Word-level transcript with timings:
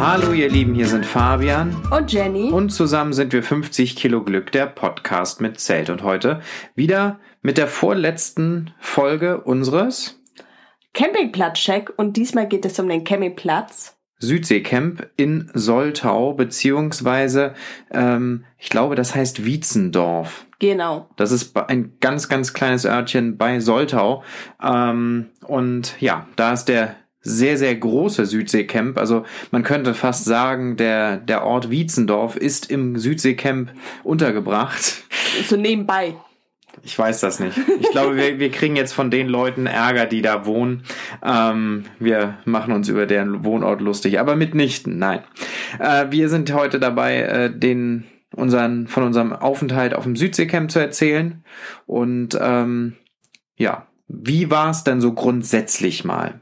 Hallo 0.00 0.32
ihr 0.32 0.48
Lieben, 0.48 0.72
hier 0.72 0.86
sind 0.86 1.04
Fabian 1.04 1.76
Und 1.90 2.10
Jenny. 2.10 2.50
und 2.50 2.70
zusammen 2.70 3.12
sind 3.12 3.34
wir 3.34 3.42
50 3.42 3.96
Kilo 3.96 4.24
Glück, 4.24 4.50
der 4.50 4.64
Podcast 4.64 5.42
mit 5.42 5.60
Zelt. 5.60 5.90
Und 5.90 6.02
heute 6.02 6.40
wieder 6.74 7.20
mit 7.42 7.58
der 7.58 7.66
vorletzten 7.66 8.72
Folge 8.78 9.42
unseres 9.42 10.18
Campingplatz-Check 10.94 11.92
und 11.98 12.16
diesmal 12.16 12.48
geht 12.48 12.64
es 12.64 12.78
um 12.78 12.88
den 12.88 13.04
Campingplatz. 13.04 13.98
Südseecamp 14.20 15.06
in 15.16 15.50
Soltau, 15.52 16.32
beziehungsweise 16.32 17.52
ähm, 17.90 18.46
ich 18.56 18.70
glaube, 18.70 18.94
das 18.94 19.14
heißt 19.14 19.44
Wietzendorf. 19.44 20.46
Genau. 20.60 21.10
Das 21.16 21.30
ist 21.30 21.54
ein 21.56 21.98
ganz, 22.00 22.30
ganz 22.30 22.54
kleines 22.54 22.86
Örtchen 22.86 23.36
bei 23.36 23.60
Soltau. 23.60 24.24
Ähm, 24.62 25.26
und 25.42 26.00
ja, 26.00 26.26
da 26.36 26.54
ist 26.54 26.66
der 26.66 26.96
sehr, 27.22 27.58
sehr 27.58 27.74
große 27.74 28.26
Südseecamp. 28.26 28.98
Also 28.98 29.24
man 29.50 29.62
könnte 29.62 29.94
fast 29.94 30.24
sagen, 30.24 30.76
der, 30.76 31.18
der 31.18 31.44
Ort 31.44 31.70
Wietzendorf 31.70 32.36
ist 32.36 32.70
im 32.70 32.98
Südseecamp 32.98 33.70
untergebracht. 34.02 35.04
So 35.46 35.56
nebenbei. 35.56 36.14
Ich 36.82 36.98
weiß 36.98 37.20
das 37.20 37.40
nicht. 37.40 37.58
Ich 37.80 37.90
glaube, 37.90 38.16
wir, 38.16 38.38
wir 38.38 38.50
kriegen 38.50 38.76
jetzt 38.76 38.92
von 38.92 39.10
den 39.10 39.28
Leuten 39.28 39.66
Ärger, 39.66 40.06
die 40.06 40.22
da 40.22 40.46
wohnen. 40.46 40.84
Ähm, 41.22 41.84
wir 41.98 42.38
machen 42.44 42.72
uns 42.72 42.88
über 42.88 43.06
deren 43.06 43.44
Wohnort 43.44 43.80
lustig, 43.80 44.18
aber 44.18 44.36
mitnichten, 44.36 44.98
nein. 44.98 45.20
Äh, 45.78 46.06
wir 46.10 46.28
sind 46.28 46.52
heute 46.52 46.80
dabei, 46.80 47.20
äh, 47.20 47.50
den 47.50 48.06
unseren 48.34 48.86
von 48.86 49.02
unserem 49.02 49.32
Aufenthalt 49.32 49.94
auf 49.94 50.04
dem 50.04 50.16
Südseecamp 50.16 50.70
zu 50.70 50.78
erzählen. 50.78 51.44
Und 51.86 52.38
ähm, 52.40 52.96
ja, 53.56 53.86
wie 54.08 54.50
war 54.50 54.70
es 54.70 54.84
denn 54.84 55.00
so 55.00 55.12
grundsätzlich 55.12 56.04
mal? 56.04 56.40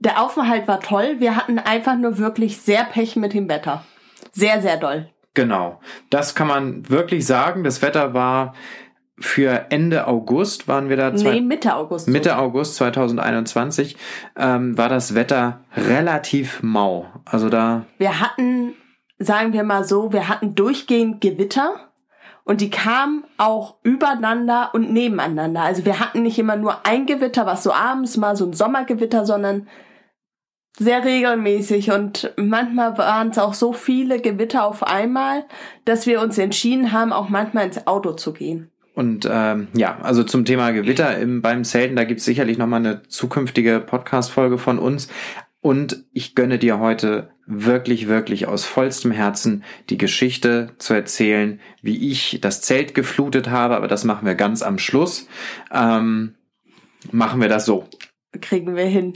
Der 0.00 0.22
Aufenthalt 0.22 0.66
war 0.66 0.80
toll. 0.80 1.16
Wir 1.18 1.36
hatten 1.36 1.58
einfach 1.58 1.96
nur 1.96 2.18
wirklich 2.18 2.58
sehr 2.58 2.84
Pech 2.84 3.16
mit 3.16 3.34
dem 3.34 3.48
Wetter. 3.48 3.84
Sehr, 4.32 4.60
sehr 4.60 4.76
doll. 4.76 5.08
Genau, 5.34 5.80
das 6.10 6.34
kann 6.34 6.48
man 6.48 6.88
wirklich 6.88 7.24
sagen. 7.26 7.62
Das 7.62 7.82
Wetter 7.82 8.14
war 8.14 8.54
für 9.20 9.66
Ende 9.68 10.06
August 10.06 10.66
waren 10.66 10.88
wir 10.88 10.96
da 10.96 11.14
zwei, 11.14 11.34
Nee, 11.34 11.40
Mitte 11.42 11.76
August. 11.76 12.08
Mitte 12.08 12.38
August 12.38 12.76
2021 12.76 13.96
ähm, 14.36 14.76
war 14.76 14.88
das 14.88 15.14
Wetter 15.14 15.60
relativ 15.76 16.62
mau. 16.62 17.06
Also 17.26 17.50
da 17.50 17.84
Wir 17.98 18.18
hatten, 18.20 18.72
sagen 19.18 19.52
wir 19.52 19.62
mal 19.62 19.84
so, 19.84 20.12
wir 20.12 20.28
hatten 20.28 20.54
durchgehend 20.54 21.20
Gewitter 21.20 21.90
und 22.44 22.62
die 22.62 22.70
kamen 22.70 23.24
auch 23.36 23.76
übereinander 23.82 24.70
und 24.72 24.90
nebeneinander. 24.90 25.60
Also 25.60 25.84
wir 25.84 26.00
hatten 26.00 26.22
nicht 26.22 26.38
immer 26.38 26.56
nur 26.56 26.86
ein 26.86 27.04
Gewitter, 27.04 27.44
was 27.44 27.62
so 27.62 27.72
abends 27.72 28.16
mal 28.16 28.36
so 28.36 28.46
ein 28.46 28.54
Sommergewitter, 28.54 29.26
sondern 29.26 29.68
sehr 30.78 31.04
regelmäßig 31.04 31.90
und 31.90 32.32
manchmal 32.36 32.96
waren 32.96 33.30
es 33.30 33.38
auch 33.38 33.54
so 33.54 33.72
viele 33.72 34.20
Gewitter 34.20 34.64
auf 34.64 34.82
einmal, 34.82 35.44
dass 35.84 36.06
wir 36.06 36.20
uns 36.20 36.38
entschieden 36.38 36.92
haben, 36.92 37.12
auch 37.12 37.28
manchmal 37.28 37.66
ins 37.66 37.86
Auto 37.86 38.12
zu 38.12 38.32
gehen. 38.32 38.70
Und 38.94 39.28
ähm, 39.30 39.68
ja, 39.74 39.98
also 40.02 40.24
zum 40.24 40.44
Thema 40.44 40.72
Gewitter 40.72 41.16
im, 41.18 41.42
beim 41.42 41.64
Zelten, 41.64 41.96
da 41.96 42.04
gibt's 42.04 42.24
sicherlich 42.24 42.58
nochmal 42.58 42.80
eine 42.80 43.02
zukünftige 43.08 43.80
Podcast-Folge 43.80 44.58
von 44.58 44.78
uns. 44.78 45.08
Und 45.62 46.04
ich 46.12 46.34
gönne 46.34 46.58
dir 46.58 46.78
heute 46.78 47.30
wirklich, 47.46 48.08
wirklich 48.08 48.46
aus 48.46 48.64
vollstem 48.64 49.10
Herzen 49.10 49.64
die 49.90 49.98
Geschichte 49.98 50.72
zu 50.78 50.94
erzählen, 50.94 51.60
wie 51.82 52.10
ich 52.10 52.38
das 52.40 52.62
Zelt 52.62 52.94
geflutet 52.94 53.50
habe, 53.50 53.76
aber 53.76 53.88
das 53.88 54.04
machen 54.04 54.26
wir 54.26 54.34
ganz 54.34 54.62
am 54.62 54.78
Schluss. 54.78 55.28
Ähm, 55.72 56.34
machen 57.10 57.40
wir 57.40 57.48
das 57.48 57.66
so. 57.66 57.88
Kriegen 58.40 58.76
wir 58.76 58.86
hin. 58.86 59.14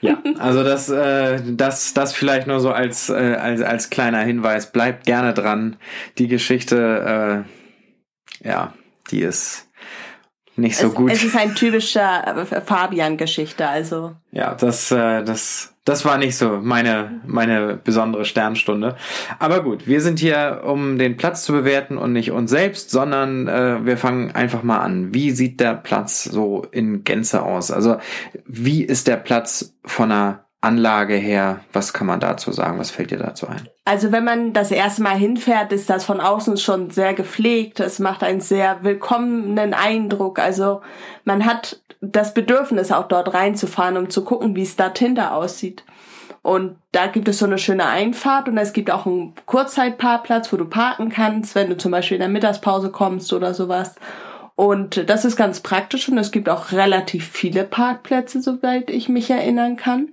Ja, 0.00 0.18
also 0.38 0.62
das, 0.62 0.88
äh, 0.88 1.40
das, 1.46 1.94
das 1.94 2.12
vielleicht 2.12 2.46
nur 2.46 2.60
so 2.60 2.70
als, 2.70 3.08
äh, 3.08 3.36
als, 3.40 3.60
als 3.60 3.90
kleiner 3.90 4.20
Hinweis. 4.20 4.72
Bleibt 4.72 5.06
gerne 5.06 5.34
dran. 5.34 5.76
Die 6.18 6.28
Geschichte, 6.28 7.44
äh, 8.42 8.48
ja, 8.48 8.74
die 9.10 9.22
ist 9.22 9.68
nicht 10.56 10.76
so 10.76 10.88
es, 10.88 10.94
gut. 10.94 11.10
Es 11.12 11.24
ist 11.24 11.36
ein 11.36 11.54
typischer 11.54 12.36
äh, 12.36 12.60
Fabian-Geschichte, 12.60 13.66
also. 13.66 14.14
Ja, 14.32 14.54
das, 14.54 14.90
äh, 14.90 15.22
das, 15.24 15.74
das 15.88 16.04
war 16.04 16.18
nicht 16.18 16.36
so 16.36 16.58
meine, 16.60 17.22
meine 17.26 17.78
besondere 17.82 18.26
Sternstunde. 18.26 18.96
Aber 19.38 19.62
gut, 19.62 19.86
wir 19.86 20.02
sind 20.02 20.18
hier, 20.18 20.60
um 20.66 20.98
den 20.98 21.16
Platz 21.16 21.44
zu 21.44 21.52
bewerten 21.52 21.96
und 21.96 22.12
nicht 22.12 22.30
uns 22.30 22.50
selbst, 22.50 22.90
sondern 22.90 23.48
äh, 23.48 23.86
wir 23.86 23.96
fangen 23.96 24.34
einfach 24.34 24.62
mal 24.62 24.80
an. 24.80 25.14
Wie 25.14 25.30
sieht 25.30 25.60
der 25.60 25.72
Platz 25.72 26.24
so 26.24 26.66
in 26.72 27.04
Gänze 27.04 27.42
aus? 27.42 27.70
Also 27.70 27.96
wie 28.44 28.82
ist 28.82 29.08
der 29.08 29.16
Platz 29.16 29.74
von 29.82 30.12
einer 30.12 30.44
Anlage 30.60 31.14
her? 31.14 31.60
Was 31.72 31.94
kann 31.94 32.06
man 32.06 32.20
dazu 32.20 32.52
sagen? 32.52 32.78
Was 32.78 32.90
fällt 32.90 33.10
dir 33.10 33.18
dazu 33.18 33.48
ein? 33.48 33.66
Also 33.86 34.12
wenn 34.12 34.24
man 34.24 34.52
das 34.52 34.70
erste 34.70 35.02
Mal 35.02 35.16
hinfährt, 35.16 35.72
ist 35.72 35.88
das 35.88 36.04
von 36.04 36.20
außen 36.20 36.58
schon 36.58 36.90
sehr 36.90 37.14
gepflegt. 37.14 37.80
Es 37.80 37.98
macht 37.98 38.22
einen 38.22 38.42
sehr 38.42 38.82
willkommenen 38.82 39.72
Eindruck. 39.72 40.38
Also 40.38 40.82
man 41.24 41.46
hat 41.46 41.80
das 42.00 42.34
Bedürfnis, 42.34 42.92
auch 42.92 43.08
dort 43.08 43.34
reinzufahren, 43.34 43.96
um 43.96 44.10
zu 44.10 44.24
gucken, 44.24 44.54
wie 44.54 44.62
es 44.62 44.76
da 44.76 44.92
hinter 44.96 45.34
aussieht. 45.34 45.84
Und 46.42 46.76
da 46.92 47.08
gibt 47.08 47.28
es 47.28 47.38
so 47.38 47.46
eine 47.46 47.58
schöne 47.58 47.86
Einfahrt 47.86 48.48
und 48.48 48.56
es 48.58 48.72
gibt 48.72 48.90
auch 48.90 49.06
einen 49.06 49.34
Kurzzeitparkplatz, 49.46 50.52
wo 50.52 50.56
du 50.56 50.66
parken 50.66 51.08
kannst, 51.08 51.54
wenn 51.54 51.68
du 51.68 51.76
zum 51.76 51.90
Beispiel 51.90 52.16
in 52.16 52.20
der 52.20 52.28
Mittagspause 52.28 52.90
kommst 52.90 53.32
oder 53.32 53.54
sowas. 53.54 53.96
Und 54.54 55.08
das 55.08 55.24
ist 55.24 55.36
ganz 55.36 55.60
praktisch 55.60 56.08
und 56.08 56.18
es 56.18 56.30
gibt 56.30 56.48
auch 56.48 56.72
relativ 56.72 57.28
viele 57.28 57.64
Parkplätze, 57.64 58.40
soweit 58.40 58.90
ich 58.90 59.08
mich 59.08 59.30
erinnern 59.30 59.76
kann. 59.76 60.12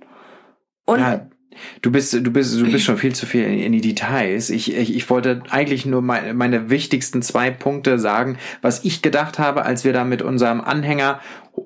Und 0.84 1.00
Ja, 1.00 1.26
du 1.82 1.90
bist, 1.90 2.12
du 2.12 2.30
bist, 2.30 2.58
du 2.58 2.70
bist 2.70 2.84
schon 2.84 2.98
viel 2.98 3.14
zu 3.14 3.26
viel 3.26 3.44
in, 3.44 3.72
die 3.72 3.80
Details. 3.80 4.50
Ich, 4.50 4.74
ich, 4.74 4.94
ich 4.94 5.10
wollte 5.10 5.42
eigentlich 5.50 5.86
nur 5.86 6.02
meine, 6.02 6.34
meine 6.34 6.70
wichtigsten 6.70 7.22
zwei 7.22 7.50
Punkte 7.50 7.98
sagen, 7.98 8.38
was 8.62 8.84
ich 8.84 9.02
gedacht 9.02 9.38
habe, 9.38 9.64
als 9.64 9.84
wir 9.84 9.92
da 9.92 10.04
mit 10.04 10.22
unserem 10.22 10.60
Anhänger 10.60 11.20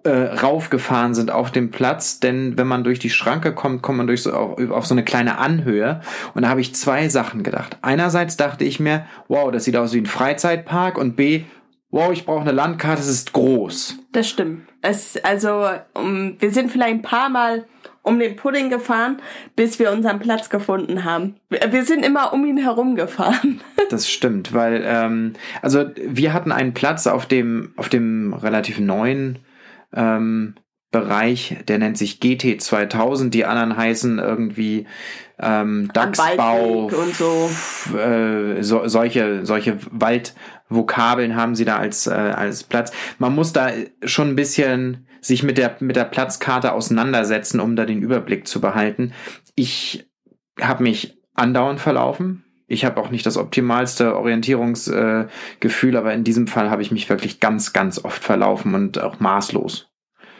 äh, 0.04 0.10
raufgefahren 0.10 1.14
sind 1.14 1.30
auf 1.30 1.50
dem 1.50 1.70
Platz. 1.70 2.20
Denn 2.20 2.56
wenn 2.56 2.66
man 2.66 2.84
durch 2.84 2.98
die 2.98 3.10
Schranke 3.10 3.54
kommt, 3.54 3.82
kommt 3.82 3.98
man 3.98 4.06
durch 4.06 4.22
so 4.22 4.32
auf, 4.32 4.70
auf 4.70 4.86
so 4.86 4.94
eine 4.94 5.04
kleine 5.04 5.38
Anhöhe. 5.38 6.00
Und 6.34 6.42
da 6.42 6.48
habe 6.48 6.60
ich 6.60 6.74
zwei 6.74 7.08
Sachen 7.08 7.42
gedacht. 7.42 7.78
Einerseits 7.82 8.36
dachte 8.36 8.64
ich 8.64 8.80
mir, 8.80 9.06
wow, 9.28 9.50
das 9.50 9.64
sieht 9.64 9.76
aus 9.76 9.92
wie 9.92 10.00
ein 10.00 10.06
Freizeitpark. 10.06 10.96
Und 10.98 11.16
B, 11.16 11.44
wow, 11.90 12.12
ich 12.12 12.24
brauche 12.24 12.42
eine 12.42 12.52
Landkarte, 12.52 13.02
es 13.02 13.08
ist 13.08 13.32
groß. 13.32 13.98
Das 14.12 14.28
stimmt. 14.28 14.62
Es, 14.82 15.16
also, 15.24 15.66
um, 15.94 16.36
wir 16.38 16.50
sind 16.52 16.70
vielleicht 16.70 16.94
ein 16.94 17.02
paar 17.02 17.28
Mal 17.28 17.66
um 18.10 18.18
den 18.18 18.36
Pudding 18.36 18.68
gefahren, 18.68 19.22
bis 19.56 19.78
wir 19.78 19.92
unseren 19.92 20.18
Platz 20.18 20.50
gefunden 20.50 21.04
haben. 21.04 21.36
Wir, 21.48 21.84
sind 21.84 22.04
immer 22.04 22.32
um 22.32 22.44
ihn 22.44 22.58
herum 22.58 22.96
gefahren. 22.96 23.60
Das 23.88 24.08
stimmt, 24.08 24.54
weil 24.54 24.84
ähm, 24.86 25.32
also 25.62 25.84
wir 25.96 26.32
hatten 26.32 26.52
einen 26.52 26.74
Platz 26.74 27.08
auf 27.08 27.26
dem 27.26 27.72
auf 27.74 27.88
dem 27.88 28.32
relativ 28.32 28.78
neuen 28.78 29.40
ähm, 29.92 30.54
Bereich, 30.92 31.56
der 31.66 31.78
nennt 31.78 31.98
sich 31.98 32.20
GT 32.20 32.62
2000. 32.62 33.34
Die 33.34 33.44
anderen 33.44 33.76
heißen 33.76 34.20
irgendwie 34.20 34.86
ähm, 35.40 35.90
Dachsbau 35.92 36.86
und 36.86 37.14
so. 37.16 37.50
Äh, 37.96 38.62
so 38.62 38.86
solche 38.86 39.44
solche 39.44 39.78
Waldvokabeln 39.90 41.34
haben 41.34 41.56
sie 41.56 41.64
da 41.64 41.76
als 41.76 42.06
äh, 42.06 42.12
als 42.12 42.62
Platz. 42.62 42.92
Man 43.18 43.34
muss 43.34 43.52
da 43.52 43.70
schon 44.04 44.28
ein 44.28 44.36
bisschen 44.36 45.06
sich 45.20 45.42
mit 45.42 45.58
der 45.58 45.76
mit 45.80 45.96
der 45.96 46.04
Platzkarte 46.04 46.72
auseinandersetzen, 46.72 47.60
um 47.60 47.76
da 47.76 47.84
den 47.84 48.02
Überblick 48.02 48.46
zu 48.46 48.60
behalten. 48.60 49.12
Ich 49.54 50.08
habe 50.60 50.82
mich 50.82 51.18
andauernd 51.34 51.80
verlaufen. 51.80 52.44
Ich 52.66 52.84
habe 52.84 53.00
auch 53.00 53.10
nicht 53.10 53.26
das 53.26 53.36
optimalste 53.36 54.16
Orientierungsgefühl, 54.16 55.94
äh, 55.94 55.98
aber 55.98 56.14
in 56.14 56.22
diesem 56.22 56.46
Fall 56.46 56.70
habe 56.70 56.82
ich 56.82 56.92
mich 56.92 57.08
wirklich 57.08 57.40
ganz, 57.40 57.72
ganz 57.72 58.04
oft 58.04 58.22
verlaufen 58.22 58.74
und 58.74 59.02
auch 59.02 59.18
maßlos. 59.18 59.88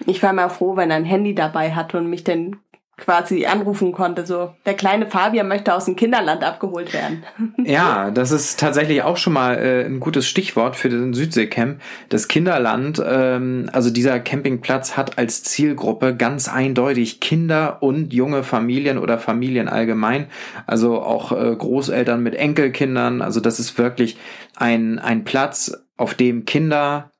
Ich 0.07 0.23
war 0.23 0.33
mal 0.33 0.49
froh, 0.49 0.77
wenn 0.77 0.91
er 0.91 0.97
ein 0.97 1.05
Handy 1.05 1.35
dabei 1.35 1.73
hatte 1.75 1.99
und 1.99 2.09
mich 2.09 2.23
dann 2.23 2.57
quasi 3.01 3.47
anrufen 3.47 3.93
konnte. 3.93 4.27
So, 4.27 4.55
der 4.67 4.75
kleine 4.75 5.07
Fabian 5.07 5.49
möchte 5.49 5.75
aus 5.75 5.87
dem 5.87 5.97
Kinderland 5.97 6.45
abgeholt 6.45 6.93
werden. 6.93 7.25
Ja, 7.63 8.11
das 8.11 8.31
ist 8.31 8.59
tatsächlich 8.59 9.03
auch 9.03 9.17
schon 9.17 9.35
mal 9.35 9.57
äh, 9.57 9.85
ein 9.85 10.01
gutes 10.01 10.27
Stichwort 10.27 10.77
für 10.77 10.89
den 10.89 11.13
Südseecamp. 11.13 11.81
Das 12.09 12.27
Kinderland, 12.27 13.03
ähm, 13.05 13.69
also 13.73 13.91
dieser 13.91 14.19
Campingplatz 14.19 14.97
hat 14.97 15.19
als 15.19 15.43
Zielgruppe 15.43 16.17
ganz 16.17 16.49
eindeutig 16.49 17.21
Kinder 17.21 17.83
und 17.83 18.13
junge 18.13 18.43
Familien 18.43 18.99
oder 18.99 19.19
Familien 19.19 19.69
allgemein. 19.69 20.27
Also 20.67 21.03
auch 21.03 21.33
äh, 21.33 21.55
Großeltern 21.55 22.23
mit 22.23 22.35
Enkelkindern. 22.35 23.21
Also 23.23 23.41
das 23.41 23.61
ist 23.61 23.79
wirklich 23.79 24.17
ein, 24.57 24.99
ein 24.99 25.25
Platz, 25.25 25.73
auf 25.97 26.15
dem 26.15 26.47
Kinder 26.47 27.11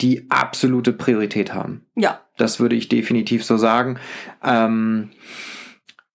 die 0.00 0.30
absolute 0.30 0.92
Priorität 0.92 1.52
haben. 1.52 1.86
Ja, 1.94 2.20
Das 2.40 2.60
würde 2.60 2.76
ich 2.76 2.88
definitiv 2.88 3.44
so 3.44 3.56
sagen. 3.56 3.98
Ähm, 4.44 5.10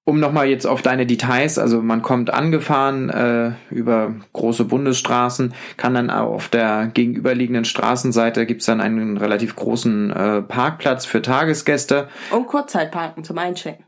um 0.07 0.19
nochmal 0.19 0.48
jetzt 0.48 0.68
auf 0.68 0.83
deine 0.83 1.07
Details, 1.07 1.57
also 1.57 1.81
man 1.81 2.04
kommt 2.04 2.31
angefahren 2.31 3.10
äh, 3.10 3.54
über 3.72 4.13
große 4.33 4.66
Bundesstraßen, 4.66 5.56
kann 5.77 5.95
dann 5.95 6.12
auf 6.12 6.48
der 6.48 6.92
gegenüberliegenden 6.94 7.66
Straßenseite 7.66 8.45
gibt's 8.45 8.68
dann 8.68 8.81
einen 8.81 9.18
relativ 9.18 9.56
großen 9.56 10.12
äh, 10.12 10.42
Parkplatz 10.44 11.06
für 11.06 11.24
Tagesgäste. 11.24 12.07
und 12.31 12.45
Kurzzeitparken 12.45 13.24
zum 13.24 13.39
Einchecken. 13.39 13.86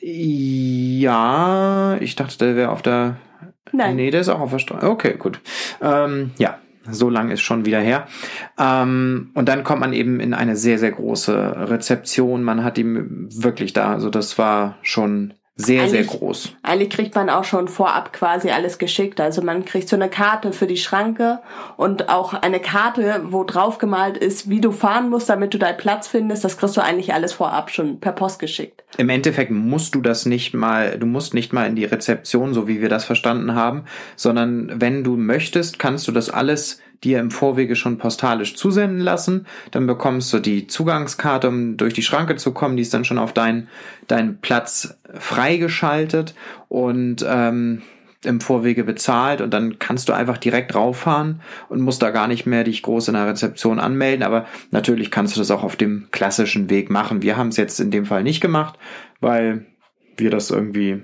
Ja, 0.00 1.96
ich 2.00 2.16
dachte, 2.16 2.38
der 2.38 2.56
wäre 2.56 2.70
auf 2.70 2.82
der. 2.82 3.18
Nein. 3.72 3.96
Nee, 3.96 4.10
der 4.10 4.22
ist 4.22 4.30
auch 4.30 4.40
auf 4.40 4.50
der 4.50 4.58
Straße. 4.58 4.90
Okay, 4.90 5.16
gut. 5.18 5.40
Ähm, 5.80 6.32
ja, 6.38 6.58
so 6.90 7.08
lang 7.10 7.30
ist 7.30 7.42
schon 7.42 7.64
wieder 7.64 7.80
her. 7.80 8.06
Ähm, 8.58 9.30
und 9.34 9.48
dann 9.48 9.64
kommt 9.64 9.80
man 9.80 9.92
eben 9.92 10.20
in 10.20 10.34
eine 10.34 10.56
sehr, 10.56 10.78
sehr 10.78 10.92
große 10.92 11.68
Rezeption. 11.68 12.42
Man 12.42 12.64
hat 12.64 12.78
ihm 12.78 13.28
wirklich 13.30 13.72
da, 13.72 13.92
also 13.92 14.10
das 14.10 14.38
war 14.38 14.78
schon 14.82 15.34
sehr, 15.54 15.86
sehr 15.88 16.00
Eigentlich- 16.00 16.18
groß. 16.18 16.52
Eigentlich 16.62 16.90
kriegt 16.90 17.14
man 17.14 17.28
auch 17.28 17.44
schon 17.44 17.68
vorab 17.68 18.12
quasi 18.12 18.50
alles 18.50 18.78
geschickt. 18.78 19.20
Also 19.20 19.42
man 19.42 19.64
kriegt 19.66 19.88
so 19.88 19.96
eine 19.96 20.08
Karte 20.08 20.52
für 20.52 20.66
die 20.66 20.78
Schranke 20.78 21.40
und 21.76 22.08
auch 22.08 22.32
eine 22.32 22.58
Karte, 22.58 23.22
wo 23.26 23.44
drauf 23.44 23.76
gemalt 23.78 24.16
ist, 24.16 24.48
wie 24.48 24.62
du 24.62 24.72
fahren 24.72 25.10
musst, 25.10 25.28
damit 25.28 25.52
du 25.52 25.58
deinen 25.58 25.76
Platz 25.76 26.08
findest. 26.08 26.42
Das 26.44 26.56
kriegst 26.56 26.76
du 26.76 26.80
eigentlich 26.80 27.12
alles 27.12 27.34
vorab 27.34 27.70
schon 27.70 28.00
per 28.00 28.12
Post 28.12 28.38
geschickt. 28.38 28.82
Im 28.96 29.10
Endeffekt 29.10 29.50
musst 29.50 29.94
du 29.94 30.00
das 30.00 30.24
nicht 30.24 30.54
mal, 30.54 30.98
du 30.98 31.06
musst 31.06 31.34
nicht 31.34 31.52
mal 31.52 31.66
in 31.66 31.76
die 31.76 31.84
Rezeption, 31.84 32.54
so 32.54 32.66
wie 32.66 32.80
wir 32.80 32.88
das 32.88 33.04
verstanden 33.04 33.54
haben, 33.54 33.84
sondern 34.16 34.80
wenn 34.80 35.04
du 35.04 35.16
möchtest, 35.16 35.78
kannst 35.78 36.08
du 36.08 36.12
das 36.12 36.30
alles 36.30 36.80
dir 37.04 37.20
im 37.20 37.30
Vorwege 37.30 37.76
schon 37.76 37.98
postalisch 37.98 38.54
zusenden 38.56 39.00
lassen. 39.00 39.46
Dann 39.70 39.86
bekommst 39.86 40.32
du 40.32 40.38
die 40.38 40.66
Zugangskarte, 40.66 41.48
um 41.48 41.76
durch 41.76 41.94
die 41.94 42.02
Schranke 42.02 42.36
zu 42.36 42.52
kommen. 42.52 42.76
Die 42.76 42.82
ist 42.82 42.94
dann 42.94 43.04
schon 43.04 43.18
auf 43.18 43.32
deinen 43.32 43.68
deinen 44.08 44.40
Platz 44.40 44.98
freigeschaltet 45.14 46.34
und 46.68 47.24
ähm, 47.28 47.82
im 48.24 48.40
Vorwege 48.40 48.84
bezahlt 48.84 49.40
und 49.40 49.52
dann 49.52 49.78
kannst 49.78 50.08
du 50.08 50.12
einfach 50.12 50.38
direkt 50.38 50.74
rauffahren 50.74 51.40
und 51.68 51.80
musst 51.80 52.02
da 52.02 52.10
gar 52.10 52.28
nicht 52.28 52.46
mehr 52.46 52.64
dich 52.64 52.82
groß 52.82 53.08
in 53.08 53.14
der 53.14 53.26
Rezeption 53.26 53.80
anmelden. 53.80 54.22
Aber 54.22 54.46
natürlich 54.70 55.10
kannst 55.10 55.34
du 55.34 55.40
das 55.40 55.50
auch 55.50 55.64
auf 55.64 55.76
dem 55.76 56.08
klassischen 56.12 56.70
Weg 56.70 56.88
machen. 56.88 57.22
Wir 57.22 57.36
haben 57.36 57.48
es 57.48 57.56
jetzt 57.56 57.80
in 57.80 57.90
dem 57.90 58.06
Fall 58.06 58.22
nicht 58.22 58.40
gemacht, 58.40 58.78
weil 59.20 59.66
wir 60.16 60.30
das 60.30 60.50
irgendwie 60.50 61.02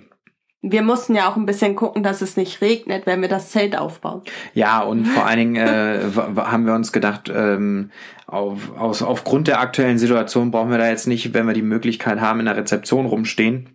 Wir 0.60 0.82
mussten 0.82 1.14
ja 1.14 1.30
auch 1.30 1.36
ein 1.36 1.46
bisschen 1.46 1.76
gucken, 1.76 2.02
dass 2.02 2.20
es 2.20 2.36
nicht 2.36 2.60
regnet, 2.60 3.06
wenn 3.06 3.20
wir 3.20 3.28
das 3.28 3.50
Zelt 3.50 3.78
aufbauen. 3.78 4.22
Ja, 4.54 4.80
und 4.80 5.04
vor 5.04 5.24
allen 5.26 5.38
Dingen 5.38 5.56
äh, 5.56 6.00
haben 6.36 6.66
wir 6.66 6.74
uns 6.74 6.92
gedacht, 6.92 7.30
ähm, 7.34 7.90
auf, 8.26 8.76
aus, 8.76 9.02
aufgrund 9.02 9.48
der 9.48 9.60
aktuellen 9.60 9.98
Situation 9.98 10.50
brauchen 10.50 10.70
wir 10.70 10.78
da 10.78 10.88
jetzt 10.88 11.06
nicht, 11.06 11.32
wenn 11.32 11.46
wir 11.46 11.54
die 11.54 11.62
Möglichkeit 11.62 12.20
haben, 12.20 12.40
in 12.40 12.46
der 12.46 12.56
Rezeption 12.56 13.06
rumstehen. 13.06 13.68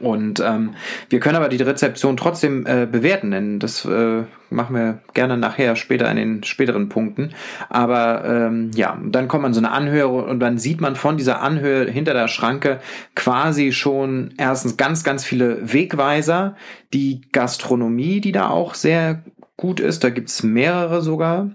Und 0.00 0.40
ähm, 0.40 0.74
wir 1.10 1.20
können 1.20 1.36
aber 1.36 1.48
die 1.48 1.62
Rezeption 1.62 2.16
trotzdem 2.16 2.66
äh, 2.66 2.86
bewerten, 2.86 3.30
denn 3.30 3.58
das 3.58 3.84
äh, 3.84 4.22
machen 4.48 4.76
wir 4.76 5.00
gerne 5.12 5.36
nachher 5.36 5.76
später 5.76 6.10
in 6.10 6.16
den 6.16 6.44
späteren 6.44 6.88
Punkten. 6.88 7.30
Aber 7.68 8.24
ähm, 8.24 8.70
ja, 8.74 8.98
dann 9.04 9.28
kommt 9.28 9.42
man 9.42 9.54
so 9.54 9.60
eine 9.60 9.70
Anhöhe 9.70 10.08
und 10.08 10.40
dann 10.40 10.58
sieht 10.58 10.80
man 10.80 10.96
von 10.96 11.16
dieser 11.16 11.42
Anhöhe 11.42 11.90
hinter 11.90 12.14
der 12.14 12.28
Schranke 12.28 12.80
quasi 13.14 13.72
schon 13.72 14.34
erstens 14.38 14.76
ganz, 14.76 15.04
ganz 15.04 15.24
viele 15.24 15.72
Wegweiser, 15.72 16.56
die 16.92 17.22
Gastronomie, 17.32 18.20
die 18.20 18.32
da 18.32 18.48
auch 18.48 18.74
sehr 18.74 19.22
gut 19.56 19.80
ist, 19.80 20.02
da 20.04 20.10
gibt's 20.10 20.42
mehrere 20.42 21.02
sogar. 21.02 21.50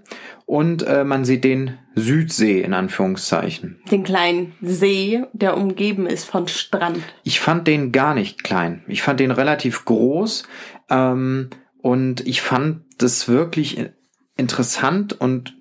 Und 0.48 0.82
äh, 0.86 1.04
man 1.04 1.26
sieht 1.26 1.44
den 1.44 1.76
Südsee 1.94 2.62
in 2.62 2.72
Anführungszeichen. 2.72 3.82
Den 3.90 4.02
kleinen 4.02 4.54
See, 4.62 5.22
der 5.34 5.58
umgeben 5.58 6.06
ist 6.06 6.24
von 6.24 6.48
Strand. 6.48 7.02
Ich 7.22 7.38
fand 7.38 7.68
den 7.68 7.92
gar 7.92 8.14
nicht 8.14 8.44
klein. 8.44 8.82
Ich 8.88 9.02
fand 9.02 9.20
den 9.20 9.30
relativ 9.30 9.84
groß. 9.84 10.44
Ähm, 10.88 11.50
und 11.82 12.26
ich 12.26 12.40
fand 12.40 12.80
das 12.96 13.28
wirklich 13.28 13.90
interessant 14.38 15.20
und 15.20 15.54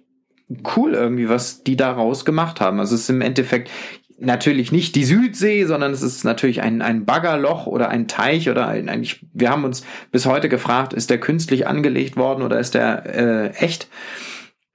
cool 0.77 0.93
irgendwie, 0.93 1.27
was 1.27 1.63
die 1.63 1.75
daraus 1.75 2.23
gemacht 2.23 2.61
haben. 2.61 2.79
Also 2.79 2.95
es 2.95 3.01
ist 3.01 3.09
im 3.09 3.19
Endeffekt 3.19 3.69
natürlich 4.19 4.71
nicht 4.71 4.95
die 4.95 5.03
Südsee, 5.03 5.65
sondern 5.65 5.91
es 5.91 6.01
ist 6.01 6.23
natürlich 6.23 6.61
ein, 6.61 6.81
ein 6.81 7.03
Baggerloch 7.03 7.67
oder 7.67 7.89
ein 7.89 8.07
Teich 8.07 8.49
oder 8.49 8.69
ein, 8.69 8.87
ein 8.87 9.03
ich, 9.03 9.25
wir 9.33 9.49
haben 9.49 9.65
uns 9.65 9.83
bis 10.13 10.25
heute 10.25 10.47
gefragt, 10.47 10.93
ist 10.93 11.09
der 11.09 11.19
künstlich 11.19 11.67
angelegt 11.67 12.15
worden 12.15 12.41
oder 12.41 12.57
ist 12.57 12.73
der 12.73 13.05
äh, 13.05 13.49
echt? 13.57 13.89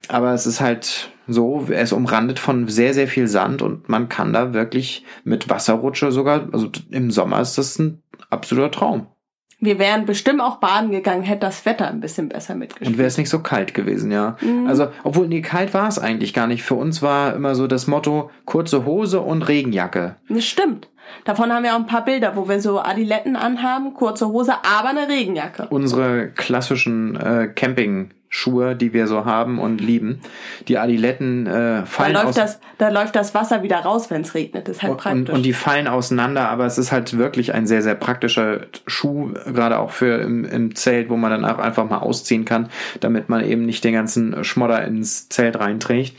Aber 0.09 0.33
es 0.33 0.45
ist 0.45 0.61
halt 0.61 1.11
so, 1.27 1.65
er 1.69 1.81
ist 1.83 1.93
umrandet 1.93 2.39
von 2.39 2.67
sehr, 2.67 2.93
sehr 2.93 3.07
viel 3.07 3.27
Sand 3.27 3.61
und 3.61 3.87
man 3.87 4.09
kann 4.09 4.33
da 4.33 4.53
wirklich 4.53 5.05
mit 5.23 5.49
Wasserrutsche 5.49 6.11
sogar, 6.11 6.49
also 6.51 6.69
im 6.89 7.11
Sommer 7.11 7.39
ist 7.39 7.57
das 7.57 7.79
ein 7.79 8.01
absoluter 8.29 8.71
Traum. 8.71 9.07
Wir 9.59 9.79
wären 9.79 10.05
bestimmt 10.05 10.41
auch 10.41 10.57
baden 10.57 10.91
gegangen, 10.91 11.23
hätte 11.23 11.45
das 11.45 11.65
Wetter 11.65 11.87
ein 11.87 12.01
bisschen 12.01 12.27
besser 12.27 12.53
Und 12.53 12.59
mitgespielt. 12.59 12.97
wäre 12.97 13.07
es 13.07 13.17
nicht 13.17 13.29
so 13.29 13.39
kalt 13.39 13.73
gewesen, 13.73 14.11
ja. 14.11 14.35
Also, 14.67 14.87
obwohl, 15.05 15.29
nee, 15.29 15.41
kalt 15.41 15.73
war 15.73 15.87
es 15.87 15.97
eigentlich 15.99 16.33
gar 16.33 16.47
nicht. 16.47 16.63
Für 16.63 16.75
uns 16.75 17.01
war 17.01 17.33
immer 17.33 17.55
so 17.55 17.65
das 17.65 17.87
Motto, 17.87 18.29
kurze 18.43 18.83
Hose 18.83 19.21
und 19.21 19.43
Regenjacke. 19.43 20.17
Das 20.27 20.43
stimmt. 20.43 20.89
Davon 21.23 21.53
haben 21.53 21.63
wir 21.63 21.71
auch 21.75 21.79
ein 21.79 21.85
paar 21.85 22.03
Bilder, 22.03 22.35
wo 22.35 22.49
wir 22.49 22.59
so 22.59 22.81
Adiletten 22.81 23.37
anhaben, 23.37 23.93
kurze 23.93 24.27
Hose, 24.27 24.53
aber 24.69 24.89
eine 24.89 25.07
Regenjacke. 25.07 25.67
Unsere 25.69 26.27
klassischen 26.31 27.15
äh, 27.15 27.47
Camping-Schuhe, 28.33 28.75
die 28.75 28.93
wir 28.93 29.07
so 29.07 29.25
haben 29.25 29.59
und 29.59 29.79
lieben. 29.79 30.19
Die 30.67 30.77
Adiletten 30.77 31.45
äh, 31.45 31.49
Da 31.49 31.85
fallen 31.85 32.15
aus... 32.15 32.23
läuft, 32.23 32.37
das, 32.37 32.59
da 32.77 32.89
läuft 32.89 33.15
das 33.15 33.33
Wasser 33.33 33.63
wieder 33.63 33.77
raus, 33.77 34.09
wenn 34.09 34.21
es 34.21 34.33
regnet. 34.33 34.67
Das 34.67 34.77
ist 34.77 34.83
halt 34.83 34.93
Und, 34.93 34.97
praktisch. 34.97 35.35
und 35.35 35.43
die 35.43 35.53
fallen 35.53 35.87
auseinander, 35.87 36.49
aber 36.49 36.65
es 36.65 36.77
ist 36.77 36.91
halt 36.91 37.17
wirklich 37.17 37.53
ein 37.53 37.67
sehr, 37.67 37.81
sehr 37.81 37.95
praktischer 37.95 38.61
Schuh, 38.87 39.33
gerade 39.45 39.79
auch 39.79 39.91
für 39.91 40.21
im, 40.21 40.45
im 40.45 40.75
Zelt, 40.75 41.09
wo 41.09 41.17
man 41.17 41.31
dann 41.31 41.45
auch 41.45 41.59
einfach 41.59 41.87
mal 41.89 41.99
ausziehen 41.99 42.45
kann, 42.45 42.69
damit 42.99 43.29
man 43.29 43.45
eben 43.45 43.65
nicht 43.65 43.83
den 43.83 43.93
ganzen 43.93 44.43
Schmodder 44.43 44.83
ins 44.83 45.29
Zelt 45.29 45.59
reinträgt. 45.59 46.15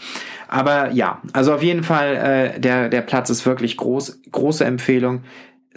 Aber 0.49 0.91
ja, 0.93 1.21
also 1.33 1.55
auf 1.55 1.63
jeden 1.63 1.83
Fall, 1.83 2.55
äh, 2.57 2.61
der, 2.61 2.89
der 2.89 3.03
Platz 3.03 3.31
ist 3.31 3.45
wirklich 3.45 3.77
groß, 3.77 4.21
große 4.31 4.65
Empfehlung. 4.65 5.23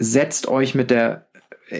Setzt 0.00 0.46
euch 0.46 0.76
mit 0.76 0.90
der 0.90 1.27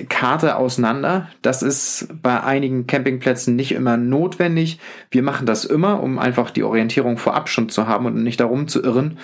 Karte 0.08 0.56
auseinander. 0.56 1.31
Das 1.40 1.62
ist 1.62 2.08
bei 2.23 2.43
einigen 2.43 2.87
Campingplätzen 2.87 3.56
nicht 3.56 3.73
immer 3.73 3.96
notwendig. 3.96 4.79
Wir 5.11 5.23
machen 5.23 5.46
das 5.46 5.64
immer, 5.64 6.02
um 6.02 6.19
einfach 6.19 6.50
die 6.50 6.62
Orientierung 6.62 7.17
vorab 7.17 7.49
schon 7.49 7.69
zu 7.70 7.87
haben 7.87 8.05
und 8.06 8.23
nicht 8.23 8.40
darum 8.40 8.69
zu 8.69 8.82
irren. 8.82 9.19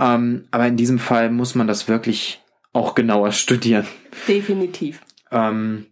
Ähm, 0.00 0.44
aber 0.50 0.66
in 0.66 0.76
diesem 0.76 0.98
Fall 0.98 1.30
muss 1.30 1.54
man 1.54 1.66
das 1.66 1.88
wirklich 1.88 2.42
auch 2.72 2.94
genauer 2.94 3.32
studieren. 3.32 3.86
Definitiv. 4.26 5.00
Ähm, 5.30 5.86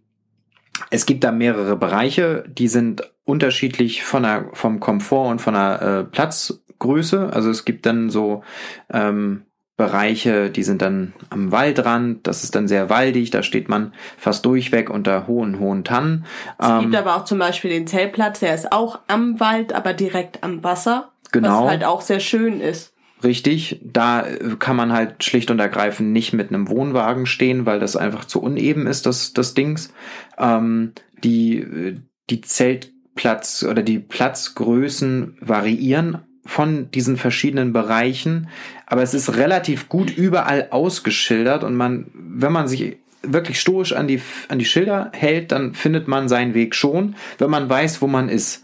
es 0.89 1.05
gibt 1.05 1.23
da 1.23 1.31
mehrere 1.31 1.75
Bereiche, 1.75 2.45
die 2.47 2.67
sind 2.67 3.09
unterschiedlich 3.25 4.03
von 4.03 4.23
der, 4.23 4.49
vom 4.53 4.79
Komfort 4.79 5.29
und 5.29 5.39
von 5.39 5.53
der 5.53 5.81
äh, 5.81 6.03
Platzgröße. 6.03 7.31
Also 7.31 7.49
es 7.49 7.65
gibt 7.65 7.85
dann 7.85 8.09
so 8.09 8.43
ähm, 8.91 9.43
Bereiche, 9.77 10.49
die 10.49 10.63
sind 10.63 10.81
dann 10.81 11.13
am 11.29 11.51
Waldrand, 11.51 12.25
das 12.25 12.45
ist 12.45 12.55
dann 12.55 12.69
sehr 12.69 12.89
waldig, 12.89 13.29
da 13.31 13.43
steht 13.43 13.67
man 13.67 13.93
fast 14.17 14.45
durchweg 14.45 14.89
unter 14.89 15.27
hohen, 15.27 15.59
hohen 15.59 15.83
Tannen. 15.83 16.25
Es 16.57 16.69
Ähm, 16.69 16.79
gibt 16.81 16.95
aber 16.95 17.17
auch 17.17 17.25
zum 17.25 17.39
Beispiel 17.39 17.71
den 17.71 17.85
Zeltplatz, 17.85 18.39
der 18.39 18.55
ist 18.55 18.71
auch 18.71 18.99
am 19.07 19.39
Wald, 19.41 19.73
aber 19.73 19.93
direkt 19.93 20.43
am 20.43 20.63
Wasser. 20.63 21.11
Genau. 21.33 21.63
Was 21.63 21.69
halt 21.69 21.83
auch 21.83 21.99
sehr 21.99 22.21
schön 22.21 22.61
ist. 22.61 22.93
Richtig, 23.21 23.81
da 23.83 24.25
äh, 24.25 24.55
kann 24.59 24.77
man 24.77 24.93
halt 24.93 25.23
schlicht 25.25 25.51
und 25.51 25.59
ergreifend 25.59 26.13
nicht 26.13 26.31
mit 26.31 26.49
einem 26.49 26.69
Wohnwagen 26.69 27.25
stehen, 27.25 27.65
weil 27.65 27.79
das 27.79 27.97
einfach 27.97 28.23
zu 28.23 28.41
uneben 28.41 28.87
ist, 28.87 29.05
das, 29.05 29.33
das 29.33 29.53
Dings. 29.53 29.93
Ähm, 30.37 30.93
die, 31.23 31.57
äh, 31.57 31.95
die 32.29 32.39
Zeltplatz 32.39 33.65
oder 33.69 33.83
die 33.83 33.99
Platzgrößen 33.99 35.37
variieren 35.41 36.19
von 36.45 36.91
diesen 36.91 37.17
verschiedenen 37.17 37.73
Bereichen, 37.73 38.49
aber 38.85 39.01
es 39.01 39.13
ist 39.13 39.35
relativ 39.37 39.89
gut 39.89 40.15
überall 40.15 40.67
ausgeschildert 40.69 41.63
und 41.63 41.75
man, 41.75 42.07
wenn 42.13 42.51
man 42.51 42.67
sich 42.67 42.97
wirklich 43.23 43.59
stoisch 43.59 43.93
an 43.93 44.07
die, 44.07 44.21
an 44.49 44.59
die 44.59 44.65
Schilder 44.65 45.11
hält, 45.13 45.51
dann 45.51 45.73
findet 45.73 46.07
man 46.07 46.29
seinen 46.29 46.53
Weg 46.53 46.75
schon, 46.75 47.15
wenn 47.39 47.49
man 47.49 47.69
weiß, 47.69 48.01
wo 48.01 48.07
man 48.07 48.29
ist. 48.29 48.63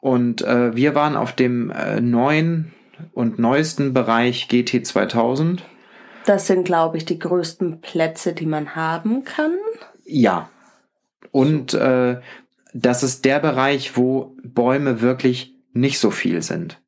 Und 0.00 0.42
äh, 0.42 0.76
wir 0.76 0.94
waren 0.94 1.16
auf 1.16 1.32
dem 1.32 1.70
äh, 1.70 2.00
neuen 2.00 2.72
und 3.14 3.38
neuesten 3.38 3.94
Bereich 3.94 4.48
GT 4.48 4.86
2000. 4.86 5.64
Das 6.26 6.46
sind, 6.46 6.64
glaube 6.64 6.98
ich, 6.98 7.04
die 7.06 7.18
größten 7.18 7.80
Plätze, 7.80 8.34
die 8.34 8.46
man 8.46 8.76
haben 8.76 9.24
kann. 9.24 9.52
Ja. 10.04 10.50
Und 11.30 11.74
äh, 11.74 12.20
das 12.74 13.02
ist 13.02 13.24
der 13.24 13.40
Bereich, 13.40 13.96
wo 13.96 14.36
Bäume 14.42 15.00
wirklich 15.00 15.54
nicht 15.72 15.98
so 15.98 16.10
viel 16.10 16.42
sind. 16.42 16.80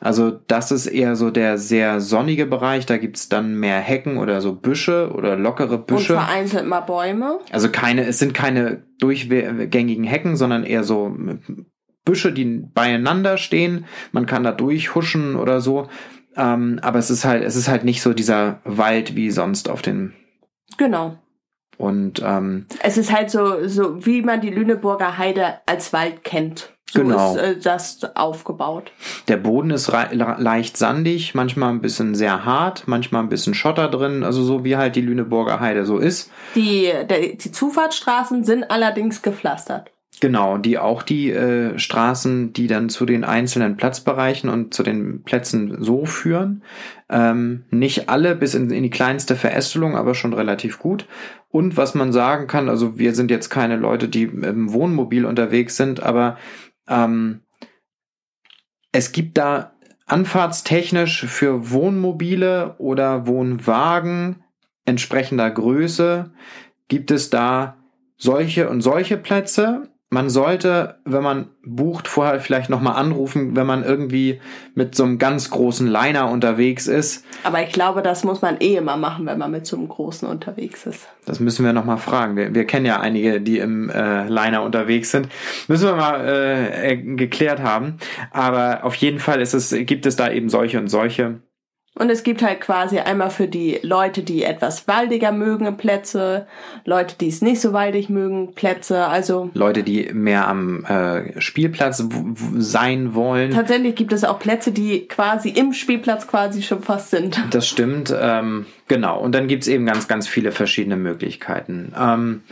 Also 0.00 0.30
das 0.30 0.72
ist 0.72 0.86
eher 0.86 1.14
so 1.14 1.30
der 1.30 1.58
sehr 1.58 2.00
sonnige 2.00 2.46
Bereich. 2.46 2.86
Da 2.86 2.96
gibt's 2.96 3.28
dann 3.28 3.54
mehr 3.60 3.78
Hecken 3.78 4.16
oder 4.16 4.40
so 4.40 4.54
Büsche 4.54 5.12
oder 5.14 5.36
lockere 5.36 5.76
Und 5.76 5.86
Büsche. 5.86 6.14
vereinzelt 6.14 6.66
mal 6.66 6.80
Bäume. 6.80 7.38
Also 7.52 7.68
keine, 7.70 8.06
es 8.06 8.18
sind 8.18 8.32
keine 8.32 8.82
durchgängigen 8.98 10.04
Hecken, 10.04 10.36
sondern 10.36 10.64
eher 10.64 10.84
so 10.84 11.14
Büsche, 12.04 12.32
die 12.32 12.44
beieinander 12.72 13.36
stehen. 13.36 13.84
Man 14.12 14.24
kann 14.26 14.42
da 14.42 14.52
durchhuschen 14.52 15.36
oder 15.36 15.60
so. 15.60 15.88
Ähm, 16.36 16.78
aber 16.82 16.98
es 16.98 17.10
ist 17.10 17.24
halt, 17.24 17.44
es 17.44 17.56
ist 17.56 17.68
halt 17.68 17.84
nicht 17.84 18.00
so 18.02 18.14
dieser 18.14 18.60
Wald 18.64 19.16
wie 19.16 19.30
sonst 19.30 19.68
auf 19.68 19.82
den. 19.82 20.14
Genau. 20.78 21.18
Und 21.76 22.22
ähm, 22.24 22.66
Es 22.82 22.96
ist 22.98 23.12
halt 23.12 23.30
so, 23.30 23.66
so 23.66 24.04
wie 24.04 24.22
man 24.22 24.40
die 24.40 24.50
Lüneburger 24.50 25.18
Heide 25.18 25.60
als 25.66 25.92
Wald 25.92 26.24
kennt. 26.24 26.74
So 26.92 27.02
Genau. 27.02 27.34
ist 27.34 27.40
äh, 27.40 27.56
das 27.56 28.00
aufgebaut. 28.16 28.90
Der 29.28 29.36
Boden 29.36 29.70
ist 29.70 29.92
leicht 30.12 30.76
sandig, 30.76 31.34
manchmal 31.34 31.70
ein 31.70 31.80
bisschen 31.80 32.14
sehr 32.14 32.44
hart, 32.44 32.84
manchmal 32.86 33.22
ein 33.22 33.28
bisschen 33.28 33.54
Schotter 33.54 33.88
drin, 33.88 34.24
also 34.24 34.42
so 34.42 34.64
wie 34.64 34.76
halt 34.76 34.96
die 34.96 35.00
Lüneburger 35.00 35.60
Heide 35.60 35.84
so 35.86 35.98
ist. 35.98 36.30
Die, 36.56 36.90
der, 37.08 37.20
die 37.36 37.52
Zufahrtsstraßen 37.52 38.44
sind 38.44 38.70
allerdings 38.70 39.22
gepflastert. 39.22 39.92
Genau, 40.20 40.58
die 40.58 40.78
auch 40.78 41.02
die 41.02 41.30
äh, 41.30 41.78
Straßen, 41.78 42.52
die 42.52 42.66
dann 42.66 42.90
zu 42.90 43.06
den 43.06 43.24
einzelnen 43.24 43.76
Platzbereichen 43.78 44.50
und 44.50 44.74
zu 44.74 44.82
den 44.82 45.22
Plätzen 45.22 45.82
so 45.82 46.04
führen. 46.04 46.62
Ähm, 47.08 47.64
nicht 47.70 48.10
alle 48.10 48.34
bis 48.36 48.54
in, 48.54 48.70
in 48.70 48.82
die 48.82 48.90
kleinste 48.90 49.34
Verästelung, 49.34 49.96
aber 49.96 50.14
schon 50.14 50.34
relativ 50.34 50.78
gut. 50.78 51.06
Und 51.48 51.78
was 51.78 51.94
man 51.94 52.12
sagen 52.12 52.48
kann, 52.48 52.68
also 52.68 52.98
wir 52.98 53.14
sind 53.14 53.30
jetzt 53.30 53.48
keine 53.48 53.76
Leute, 53.76 54.08
die 54.08 54.24
im 54.24 54.72
Wohnmobil 54.74 55.24
unterwegs 55.24 55.76
sind, 55.78 56.02
aber 56.02 56.36
ähm, 56.90 57.42
es 58.92 59.12
gibt 59.12 59.38
da 59.38 59.72
anfahrtstechnisch 60.06 61.24
für 61.26 61.70
Wohnmobile 61.70 62.74
oder 62.78 63.26
Wohnwagen 63.26 64.44
entsprechender 64.84 65.50
Größe 65.50 66.32
gibt 66.88 67.10
es 67.10 67.30
da 67.30 67.76
solche 68.16 68.68
und 68.68 68.82
solche 68.82 69.16
Plätze. 69.16 69.89
Man 70.12 70.28
sollte, 70.28 70.96
wenn 71.04 71.22
man 71.22 71.50
bucht, 71.64 72.08
vorher 72.08 72.40
vielleicht 72.40 72.68
nochmal 72.68 72.96
anrufen, 72.96 73.54
wenn 73.54 73.66
man 73.66 73.84
irgendwie 73.84 74.40
mit 74.74 74.96
so 74.96 75.04
einem 75.04 75.18
ganz 75.18 75.50
großen 75.50 75.86
Liner 75.86 76.28
unterwegs 76.28 76.88
ist. 76.88 77.24
Aber 77.44 77.62
ich 77.62 77.70
glaube, 77.70 78.02
das 78.02 78.24
muss 78.24 78.42
man 78.42 78.56
eh 78.58 78.74
immer 78.74 78.96
machen, 78.96 79.24
wenn 79.26 79.38
man 79.38 79.52
mit 79.52 79.66
so 79.66 79.76
einem 79.76 79.86
Großen 79.86 80.26
unterwegs 80.26 80.84
ist. 80.84 81.06
Das 81.26 81.38
müssen 81.38 81.64
wir 81.64 81.72
nochmal 81.72 81.98
fragen. 81.98 82.34
Wir, 82.34 82.52
wir 82.52 82.64
kennen 82.64 82.86
ja 82.86 82.98
einige, 82.98 83.40
die 83.40 83.58
im 83.58 83.88
äh, 83.88 84.26
Liner 84.26 84.64
unterwegs 84.64 85.12
sind. 85.12 85.28
Müssen 85.68 85.86
wir 85.86 85.94
mal 85.94 86.20
äh, 86.26 86.92
äh, 86.92 86.96
geklärt 86.96 87.60
haben. 87.60 87.98
Aber 88.32 88.82
auf 88.82 88.96
jeden 88.96 89.20
Fall 89.20 89.40
ist 89.40 89.54
es, 89.54 89.70
gibt 89.70 90.06
es 90.06 90.16
da 90.16 90.28
eben 90.28 90.48
solche 90.48 90.80
und 90.80 90.88
solche. 90.88 91.40
Und 91.96 92.08
es 92.08 92.22
gibt 92.22 92.40
halt 92.40 92.60
quasi 92.60 92.98
einmal 92.98 93.30
für 93.30 93.48
die 93.48 93.80
Leute, 93.82 94.22
die 94.22 94.44
etwas 94.44 94.86
waldiger 94.86 95.32
mögen, 95.32 95.76
Plätze, 95.76 96.46
Leute, 96.84 97.16
die 97.20 97.28
es 97.28 97.42
nicht 97.42 97.60
so 97.60 97.72
waldig 97.72 98.08
mögen, 98.08 98.54
Plätze. 98.54 99.06
Also 99.06 99.50
Leute, 99.54 99.82
die 99.82 100.08
mehr 100.12 100.46
am 100.46 100.84
äh, 100.84 101.40
Spielplatz 101.40 102.02
sein 102.56 103.14
wollen. 103.14 103.50
tatsächlich 103.50 103.96
gibt 103.96 104.12
es 104.12 104.24
auch 104.24 104.38
Plätze, 104.38 104.70
die 104.70 105.08
quasi 105.08 105.50
im 105.50 105.72
Spielplatz 105.72 106.26
quasi 106.26 106.62
schon 106.62 106.82
fast 106.82 107.10
sind. 107.10 107.40
Das 107.50 107.66
stimmt, 107.66 108.14
ähm, 108.18 108.66
genau. 108.86 109.20
Und 109.20 109.34
dann 109.34 109.48
gibt's 109.48 109.66
eben 109.66 109.84
ganz, 109.84 110.06
ganz 110.06 110.28
viele 110.28 110.52
verschiedene 110.52 110.96
Möglichkeiten. 110.96 111.92
Ähm, 111.98 112.42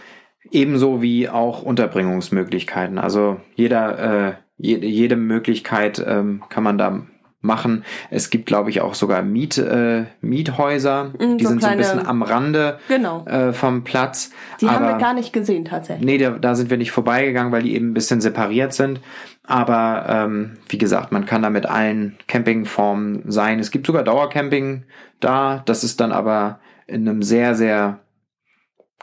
ebenso 0.50 1.00
wie 1.00 1.28
auch 1.28 1.62
Unterbringungsmöglichkeiten. 1.62 2.99
Also 2.99 3.40
jeder, 3.54 3.99
äh, 4.28 4.35
jede, 4.57 4.87
jede 4.87 5.16
Möglichkeit 5.16 6.04
ähm, 6.04 6.42
kann 6.49 6.64
man 6.64 6.78
da 6.78 7.07
machen. 7.40 7.85
Es 8.11 8.30
gibt, 8.30 8.47
glaube 8.47 8.71
ich, 8.71 8.80
auch 8.80 8.95
sogar 8.95 9.23
Miet, 9.23 9.59
äh, 9.59 10.07
Miethäuser. 10.21 11.12
Mm, 11.18 11.37
die 11.38 11.45
so 11.45 11.50
sind 11.50 11.61
so 11.62 11.68
ein 11.68 11.75
kleine- 11.76 11.76
bisschen 11.76 12.07
am 12.07 12.23
Rande 12.23 12.78
Genau. 12.88 13.25
äh, 13.26 13.52
vom 13.52 13.85
Platz. 13.85 14.30
Die 14.61 14.68
haben 14.68 14.85
wir 14.85 14.90
Aber- 14.95 14.99
gar 14.99 15.14
nicht 15.14 15.33
gesehen 15.33 15.64
tatsächlich. 15.64 16.04
Nee, 16.04 16.18
da, 16.18 16.30
da 16.30 16.54
sind 16.57 16.68
wir 16.71 16.76
nicht 16.78 16.90
vorbeigegangen, 16.90 17.52
weil 17.52 17.62
die 17.62 17.75
eben 17.76 17.90
ein 17.90 17.95
bisschen 17.95 18.21
separiert 18.21 18.73
sind. 18.73 19.00
Aber 19.45 20.04
ähm, 20.09 20.59
wie 20.68 20.78
gesagt, 20.78 21.12
man 21.12 21.26
kann 21.26 21.42
da 21.42 21.49
mit 21.50 21.64
allen 21.66 22.18
Campingformen 22.26 23.23
sein. 23.30 23.61
Es 23.61 23.71
gibt 23.71 23.87
sogar 23.87 24.02
Dauercamping 24.02 24.85
da. 25.21 25.62
Das 25.64 25.85
ist 25.85 26.00
dann 26.00 26.12
aber 26.12 26.59
in 26.87 27.09
einem 27.09 27.23
sehr, 27.23 27.54
sehr 27.54 28.00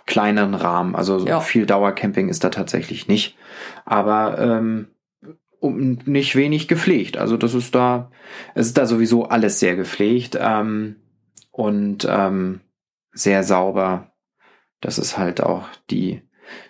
kleinen 0.05 0.53
Rahmen. 0.53 0.95
Also 0.95 1.19
so 1.19 1.27
Ja. 1.27 1.39
viel 1.39 1.65
Dauercamping 1.65 2.29
ist 2.29 2.43
da 2.43 2.49
tatsächlich 2.49 3.07
nicht. 3.07 3.37
Aber 3.85 4.37
ähm, 4.39 4.87
um, 5.65 5.99
nicht 6.05 6.35
wenig 6.35 6.67
gepflegt. 6.67 7.17
Also 7.17 7.37
das 7.37 7.53
ist 7.53 7.75
da, 7.75 8.11
es 8.53 8.67
ist 8.67 8.77
da 8.77 8.85
sowieso 8.85 9.25
alles 9.25 9.59
sehr 9.59 9.75
gepflegt 9.75 10.37
ähm, 10.39 10.97
und 11.51 12.07
ähm, 12.09 12.61
sehr 13.11 13.43
sauber. 13.43 14.11
Das 14.81 14.97
ist 14.97 15.17
halt 15.17 15.41
auch 15.41 15.67
die 15.89 16.21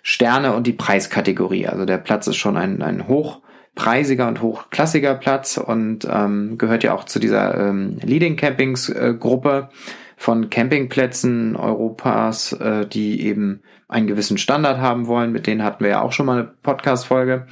Sterne 0.02 0.54
und 0.54 0.66
die 0.66 0.72
Preiskategorie. 0.72 1.66
Also 1.66 1.84
der 1.84 1.98
Platz 1.98 2.26
ist 2.26 2.36
schon 2.36 2.56
ein, 2.56 2.82
ein 2.82 3.08
hochpreisiger 3.08 4.28
und 4.28 4.42
hochklassiger 4.42 5.14
Platz 5.14 5.58
und 5.58 6.06
ähm, 6.10 6.56
gehört 6.58 6.82
ja 6.82 6.94
auch 6.94 7.04
zu 7.04 7.18
dieser 7.18 7.68
ähm, 7.68 7.98
Leading 8.02 8.36
Campings 8.36 8.88
äh, 8.88 9.14
Gruppe 9.18 9.68
von 10.16 10.48
Campingplätzen 10.48 11.56
Europas, 11.56 12.52
äh, 12.54 12.86
die 12.86 13.20
eben 13.22 13.62
einen 13.88 14.06
gewissen 14.06 14.38
Standard 14.38 14.78
haben 14.78 15.06
wollen. 15.06 15.32
Mit 15.32 15.46
denen 15.46 15.62
hatten 15.62 15.84
wir 15.84 15.90
ja 15.90 16.00
auch 16.00 16.12
schon 16.12 16.26
mal 16.26 16.38
eine 16.38 16.50
Podcast-Folge. 16.62 17.46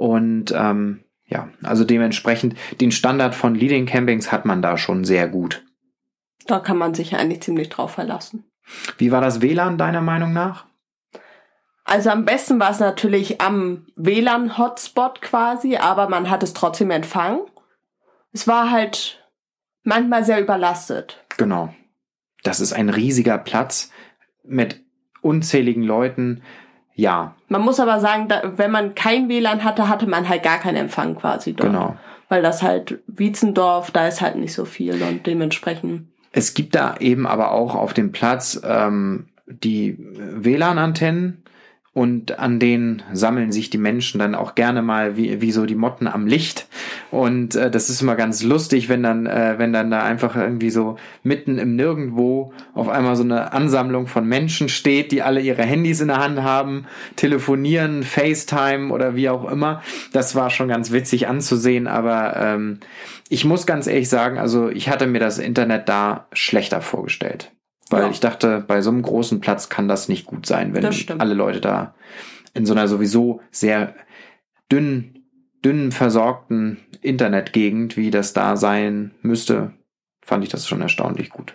Und 0.00 0.54
ähm, 0.56 1.04
ja, 1.26 1.50
also 1.62 1.84
dementsprechend 1.84 2.56
den 2.80 2.90
Standard 2.90 3.34
von 3.34 3.54
Leading 3.54 3.84
Campings 3.84 4.32
hat 4.32 4.46
man 4.46 4.62
da 4.62 4.78
schon 4.78 5.04
sehr 5.04 5.28
gut. 5.28 5.62
Da 6.46 6.58
kann 6.58 6.78
man 6.78 6.94
sich 6.94 7.14
eigentlich 7.16 7.42
ziemlich 7.42 7.68
drauf 7.68 7.90
verlassen. 7.90 8.50
Wie 8.96 9.12
war 9.12 9.20
das 9.20 9.42
WLAN 9.42 9.76
deiner 9.76 10.00
Meinung 10.00 10.32
nach? 10.32 10.64
Also 11.84 12.08
am 12.08 12.24
besten 12.24 12.58
war 12.58 12.70
es 12.70 12.80
natürlich 12.80 13.42
am 13.42 13.88
WLAN-Hotspot 13.94 15.20
quasi, 15.20 15.76
aber 15.76 16.08
man 16.08 16.30
hat 16.30 16.42
es 16.42 16.54
trotzdem 16.54 16.90
empfangen. 16.90 17.40
Es 18.32 18.48
war 18.48 18.70
halt 18.70 19.22
manchmal 19.82 20.24
sehr 20.24 20.40
überlastet. 20.40 21.22
Genau. 21.36 21.74
Das 22.42 22.60
ist 22.60 22.72
ein 22.72 22.88
riesiger 22.88 23.36
Platz 23.36 23.90
mit 24.44 24.82
unzähligen 25.20 25.82
Leuten. 25.82 26.42
Ja, 27.00 27.34
Man 27.48 27.62
muss 27.62 27.80
aber 27.80 27.98
sagen, 27.98 28.28
da, 28.28 28.42
wenn 28.56 28.70
man 28.70 28.94
kein 28.94 29.28
WLAN 29.28 29.64
hatte, 29.64 29.88
hatte 29.88 30.06
man 30.06 30.28
halt 30.28 30.42
gar 30.42 30.58
keinen 30.58 30.76
Empfang 30.76 31.14
quasi 31.16 31.54
dort. 31.54 31.70
genau. 31.70 31.96
Weil 32.28 32.42
das 32.42 32.62
halt 32.62 33.00
Wietzendorf, 33.06 33.90
da 33.90 34.06
ist 34.06 34.20
halt 34.20 34.36
nicht 34.36 34.52
so 34.52 34.64
viel 34.64 35.02
und 35.02 35.26
dementsprechend. 35.26 36.06
Es 36.32 36.54
gibt 36.54 36.74
da 36.74 36.96
eben 37.00 37.26
aber 37.26 37.52
auch 37.52 37.74
auf 37.74 37.92
dem 37.94 38.12
Platz 38.12 38.60
ähm, 38.64 39.26
die 39.46 39.96
WLAN-Antennen 39.98 41.42
und 41.92 42.38
an 42.38 42.60
denen 42.60 43.02
sammeln 43.12 43.50
sich 43.50 43.68
die 43.68 43.78
Menschen 43.78 44.20
dann 44.20 44.36
auch 44.36 44.54
gerne 44.54 44.80
mal 44.80 45.16
wie, 45.16 45.40
wie 45.40 45.50
so 45.50 45.66
die 45.66 45.74
Motten 45.74 46.06
am 46.06 46.28
Licht. 46.28 46.68
Und 47.10 47.56
äh, 47.56 47.68
das 47.68 47.90
ist 47.90 48.00
immer 48.00 48.14
ganz 48.14 48.44
lustig, 48.44 48.88
wenn 48.88 49.02
dann, 49.02 49.26
äh, 49.26 49.54
wenn 49.58 49.72
dann 49.72 49.90
da 49.90 50.04
einfach 50.04 50.36
irgendwie 50.36 50.70
so 50.70 50.96
mitten 51.24 51.58
im 51.58 51.74
Nirgendwo 51.74 52.52
auf 52.74 52.88
einmal 52.88 53.16
so 53.16 53.24
eine 53.24 53.52
Ansammlung 53.52 54.06
von 54.06 54.24
Menschen 54.24 54.68
steht, 54.68 55.10
die 55.10 55.22
alle 55.22 55.40
ihre 55.40 55.64
Handys 55.64 56.00
in 56.00 56.08
der 56.08 56.18
Hand 56.18 56.40
haben, 56.42 56.86
telefonieren, 57.16 58.04
FaceTime 58.04 58.92
oder 58.92 59.16
wie 59.16 59.28
auch 59.28 59.50
immer. 59.50 59.82
Das 60.12 60.36
war 60.36 60.50
schon 60.50 60.68
ganz 60.68 60.92
witzig 60.92 61.26
anzusehen, 61.26 61.88
aber 61.88 62.36
ähm, 62.36 62.78
ich 63.28 63.44
muss 63.44 63.66
ganz 63.66 63.88
ehrlich 63.88 64.08
sagen, 64.08 64.38
also 64.38 64.68
ich 64.68 64.88
hatte 64.88 65.08
mir 65.08 65.20
das 65.20 65.38
Internet 65.38 65.88
da 65.88 66.28
schlechter 66.32 66.82
vorgestellt. 66.82 67.50
Weil 67.90 68.04
Ja. 68.04 68.10
ich 68.10 68.20
dachte, 68.20 68.64
bei 68.66 68.80
so 68.82 68.90
einem 68.90 69.02
großen 69.02 69.40
Platz 69.40 69.68
kann 69.68 69.88
das 69.88 70.08
nicht 70.08 70.24
gut 70.26 70.46
sein, 70.46 70.74
wenn 70.74 70.86
alle 71.20 71.34
Leute 71.34 71.60
da 71.60 71.94
in 72.54 72.64
so 72.64 72.72
einer 72.72 72.88
sowieso 72.88 73.40
sehr 73.50 73.94
dünn, 74.70 75.24
dünn 75.64 75.92
versorgten 75.92 76.78
Internetgegend, 77.02 77.96
wie 77.96 78.10
das 78.10 78.32
da 78.32 78.56
sein 78.56 79.12
müsste, 79.22 79.72
fand 80.22 80.44
ich 80.44 80.50
das 80.50 80.66
schon 80.68 80.80
erstaunlich 80.80 81.30
gut. 81.30 81.54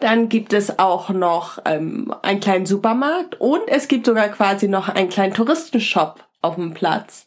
Dann 0.00 0.28
gibt 0.28 0.52
es 0.52 0.78
auch 0.80 1.10
noch 1.10 1.58
ähm, 1.64 2.12
einen 2.22 2.40
kleinen 2.40 2.66
Supermarkt 2.66 3.40
und 3.40 3.60
es 3.68 3.86
gibt 3.86 4.06
sogar 4.06 4.28
quasi 4.30 4.66
noch 4.66 4.88
einen 4.88 5.08
kleinen 5.08 5.32
Touristenshop 5.34 6.24
auf 6.40 6.56
dem 6.56 6.74
Platz. 6.74 7.26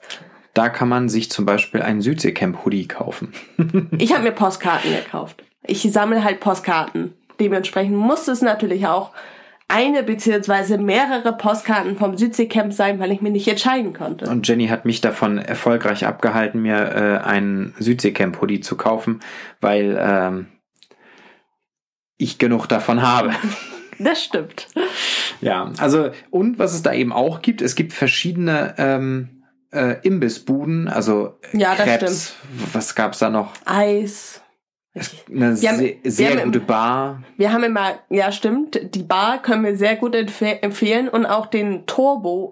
Da 0.53 0.69
kann 0.69 0.89
man 0.89 1.07
sich 1.09 1.29
zum 1.31 1.45
Beispiel 1.45 1.81
einen 1.81 2.01
Südseecamp-Hoodie 2.01 2.87
kaufen. 2.87 3.33
Ich 3.97 4.13
habe 4.13 4.23
mir 4.23 4.31
Postkarten 4.31 4.91
gekauft. 4.91 5.43
Ich 5.63 5.81
sammle 5.91 6.23
halt 6.23 6.39
Postkarten. 6.41 7.13
Dementsprechend 7.39 7.95
muss 7.95 8.27
es 8.27 8.41
natürlich 8.41 8.87
auch 8.87 9.11
eine 9.67 10.03
beziehungsweise 10.03 10.77
mehrere 10.77 11.33
Postkarten 11.33 11.97
vom 11.97 12.17
Südseecamp 12.17 12.71
sein, 12.71 12.99
weil 12.99 13.11
ich 13.11 13.21
mir 13.21 13.31
nicht 13.31 13.47
entscheiden 13.47 13.93
konnte. 13.93 14.29
Und 14.29 14.47
Jenny 14.47 14.67
hat 14.67 14.85
mich 14.85 15.01
davon 15.01 15.39
erfolgreich 15.39 16.05
abgehalten, 16.05 16.61
mir 16.61 16.77
äh, 16.77 17.25
einen 17.25 17.73
Südseecamp-Hoodie 17.79 18.59
zu 18.59 18.77
kaufen, 18.77 19.21
weil 19.61 19.97
ähm, 19.99 20.47
ich 22.17 22.37
genug 22.37 22.67
davon 22.67 23.01
habe. 23.01 23.31
Das 23.97 24.21
stimmt. 24.21 24.67
Ja, 25.39 25.71
also 25.77 26.11
und 26.29 26.59
was 26.59 26.73
es 26.73 26.83
da 26.83 26.91
eben 26.91 27.13
auch 27.13 27.41
gibt, 27.41 27.61
es 27.61 27.75
gibt 27.75 27.93
verschiedene 27.93 28.75
ähm, 28.77 29.43
äh, 29.71 30.01
Imbissbuden, 30.01 30.89
also 30.89 31.37
äh, 31.53 31.57
Ja, 31.57 31.75
das 31.75 31.85
Crepes, 31.85 32.35
was 32.73 32.93
gab's 32.95 33.19
da 33.19 33.29
noch? 33.29 33.53
Eis. 33.63 34.41
Eine 34.95 35.61
Wir 35.61 35.69
haben- 35.69 35.77
sehr, 35.77 35.93
wir 36.01 36.11
sehr 36.11 36.31
haben 36.37 36.43
gute 36.45 36.59
Bar. 36.61 37.21
Wir 37.37 37.51
haben 37.51 37.63
immer, 37.63 37.93
ja 38.09 38.31
stimmt, 38.31 38.79
die 38.95 39.03
Bar 39.03 39.41
können 39.41 39.63
wir 39.65 39.75
sehr 39.77 39.95
gut 39.97 40.15
empfe 40.15 40.61
empfehlen 40.63 41.09
und 41.09 41.25
auch 41.25 41.47
den 41.47 41.85
Turbo. 41.85 42.51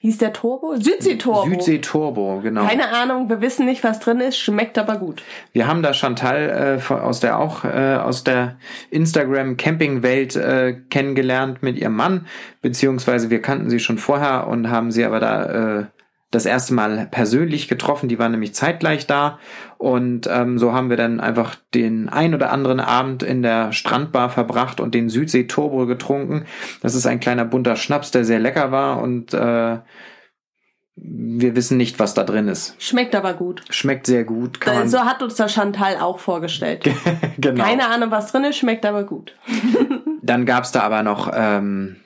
Hieß 0.00 0.18
der 0.18 0.32
Turbo? 0.32 0.76
Südsee-Turbo. 0.76 1.50
Südsee 1.50 1.78
Turbo, 1.80 2.38
genau. 2.40 2.64
Keine 2.64 2.88
Ahnung, 2.90 3.28
wir 3.28 3.40
wissen 3.40 3.66
nicht, 3.66 3.82
was 3.82 3.98
drin 3.98 4.20
ist, 4.20 4.38
schmeckt 4.38 4.78
aber 4.78 4.96
gut. 4.96 5.24
Wir 5.52 5.66
haben 5.66 5.82
da 5.82 5.92
Chantal 5.92 6.78
äh, 6.88 6.92
aus 6.94 7.18
der 7.18 7.36
auch 7.36 7.64
äh, 7.64 7.96
aus 7.96 8.22
der 8.22 8.58
Instagram 8.90 9.56
Camping 9.56 10.04
Welt 10.04 10.36
äh, 10.36 10.74
kennengelernt 10.88 11.64
mit 11.64 11.76
ihrem 11.78 11.96
Mann, 11.96 12.28
beziehungsweise 12.62 13.28
wir 13.30 13.42
kannten 13.42 13.70
sie 13.70 13.80
schon 13.80 13.98
vorher 13.98 14.46
und 14.46 14.70
haben 14.70 14.92
sie 14.92 15.04
aber 15.04 15.18
da 15.18 15.80
äh, 15.80 15.84
das 16.30 16.44
erste 16.44 16.74
Mal 16.74 17.08
persönlich 17.10 17.68
getroffen. 17.68 18.08
Die 18.08 18.18
waren 18.18 18.32
nämlich 18.32 18.54
zeitgleich 18.54 19.06
da. 19.06 19.38
Und 19.78 20.28
ähm, 20.30 20.58
so 20.58 20.72
haben 20.72 20.90
wir 20.90 20.96
dann 20.96 21.20
einfach 21.20 21.56
den 21.74 22.08
ein 22.08 22.34
oder 22.34 22.52
anderen 22.52 22.80
Abend 22.80 23.22
in 23.22 23.42
der 23.42 23.72
Strandbar 23.72 24.28
verbracht 24.28 24.80
und 24.80 24.94
den 24.94 25.08
Südsee 25.08 25.44
Turbo 25.44 25.86
getrunken. 25.86 26.44
Das 26.82 26.94
ist 26.94 27.06
ein 27.06 27.20
kleiner 27.20 27.44
bunter 27.44 27.76
Schnaps, 27.76 28.10
der 28.10 28.24
sehr 28.24 28.40
lecker 28.40 28.70
war 28.72 29.00
und 29.00 29.32
äh, 29.32 29.78
wir 31.00 31.54
wissen 31.54 31.76
nicht, 31.76 31.98
was 31.98 32.14
da 32.14 32.24
drin 32.24 32.48
ist. 32.48 32.74
Schmeckt 32.82 33.14
aber 33.14 33.34
gut. 33.34 33.62
Schmeckt 33.70 34.06
sehr 34.06 34.24
gut. 34.24 34.60
Kann 34.60 34.74
man 34.74 34.88
so 34.88 35.00
hat 35.00 35.22
uns 35.22 35.36
der 35.36 35.48
Chantal 35.48 35.96
auch 35.96 36.18
vorgestellt. 36.18 36.90
genau. 37.38 37.62
Keine 37.62 37.88
Ahnung, 37.88 38.10
was 38.10 38.32
drin 38.32 38.44
ist, 38.44 38.56
schmeckt 38.56 38.84
aber 38.84 39.04
gut. 39.04 39.34
Dann 40.22 40.44
gab's 40.44 40.72
da 40.72 40.80
aber 40.80 41.02
noch, 41.02 41.30
ähm, 41.32 41.96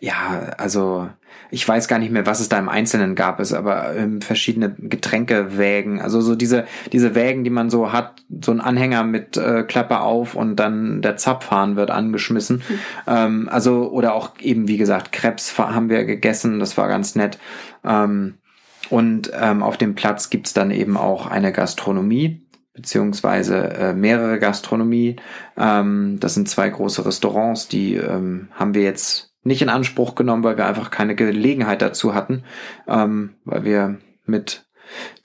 ja, 0.00 0.50
also 0.58 1.08
ich 1.52 1.68
weiß 1.68 1.86
gar 1.86 1.98
nicht 1.98 2.10
mehr, 2.10 2.24
was 2.24 2.40
es 2.40 2.48
da 2.48 2.58
im 2.58 2.70
Einzelnen 2.70 3.14
gab, 3.14 3.38
es 3.38 3.52
aber 3.52 3.94
ähm, 3.94 4.22
verschiedene 4.22 4.74
Getränkewägen, 4.78 6.00
also 6.00 6.22
so 6.22 6.34
diese 6.34 6.64
diese 6.92 7.14
Wägen, 7.14 7.44
die 7.44 7.50
man 7.50 7.68
so 7.68 7.92
hat, 7.92 8.24
so 8.42 8.52
ein 8.52 8.62
Anhänger 8.62 9.04
mit 9.04 9.36
äh, 9.36 9.62
Klappe 9.62 10.00
auf 10.00 10.34
und 10.34 10.56
dann 10.56 11.02
der 11.02 11.18
Zapfhahn 11.18 11.76
wird 11.76 11.90
angeschmissen, 11.90 12.62
mhm. 12.66 12.78
ähm, 13.06 13.48
also 13.52 13.90
oder 13.90 14.14
auch 14.14 14.30
eben 14.40 14.66
wie 14.66 14.78
gesagt 14.78 15.12
Krebs 15.12 15.58
haben 15.58 15.90
wir 15.90 16.04
gegessen, 16.04 16.58
das 16.58 16.78
war 16.78 16.88
ganz 16.88 17.16
nett. 17.16 17.38
Ähm, 17.84 18.38
und 18.88 19.30
ähm, 19.38 19.62
auf 19.62 19.76
dem 19.76 19.94
Platz 19.94 20.30
gibt's 20.30 20.54
dann 20.54 20.70
eben 20.70 20.96
auch 20.96 21.26
eine 21.26 21.52
Gastronomie, 21.52 22.46
beziehungsweise 22.72 23.70
äh, 23.74 23.92
mehrere 23.92 24.38
Gastronomie. 24.38 25.16
Ähm, 25.58 26.16
das 26.18 26.32
sind 26.32 26.48
zwei 26.48 26.70
große 26.70 27.04
Restaurants, 27.04 27.68
die 27.68 27.94
ähm, 27.94 28.48
haben 28.54 28.74
wir 28.74 28.82
jetzt 28.82 29.31
nicht 29.42 29.62
in 29.62 29.68
Anspruch 29.68 30.14
genommen, 30.14 30.44
weil 30.44 30.56
wir 30.56 30.66
einfach 30.66 30.90
keine 30.90 31.14
Gelegenheit 31.14 31.82
dazu 31.82 32.14
hatten, 32.14 32.44
ähm, 32.86 33.34
weil 33.44 33.64
wir 33.64 33.98
mit 34.24 34.66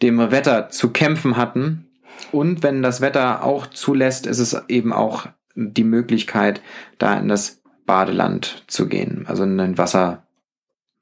dem 0.02 0.20
Wetter 0.32 0.70
zu 0.70 0.92
kämpfen 0.92 1.38
hatten. 1.38 1.88
Und 2.32 2.64
wenn 2.64 2.82
das 2.82 3.02
Wetter 3.02 3.44
auch 3.44 3.68
zulässt, 3.68 4.26
ist 4.26 4.40
es 4.40 4.60
eben 4.70 4.92
auch 4.92 5.28
die 5.56 5.84
Möglichkeit, 5.84 6.62
da 6.98 7.18
in 7.18 7.28
das 7.28 7.62
Badeland 7.86 8.64
zu 8.68 8.88
gehen, 8.88 9.26
also 9.28 9.44
in 9.44 9.58
den 9.58 9.78
Wasser, 9.78 10.24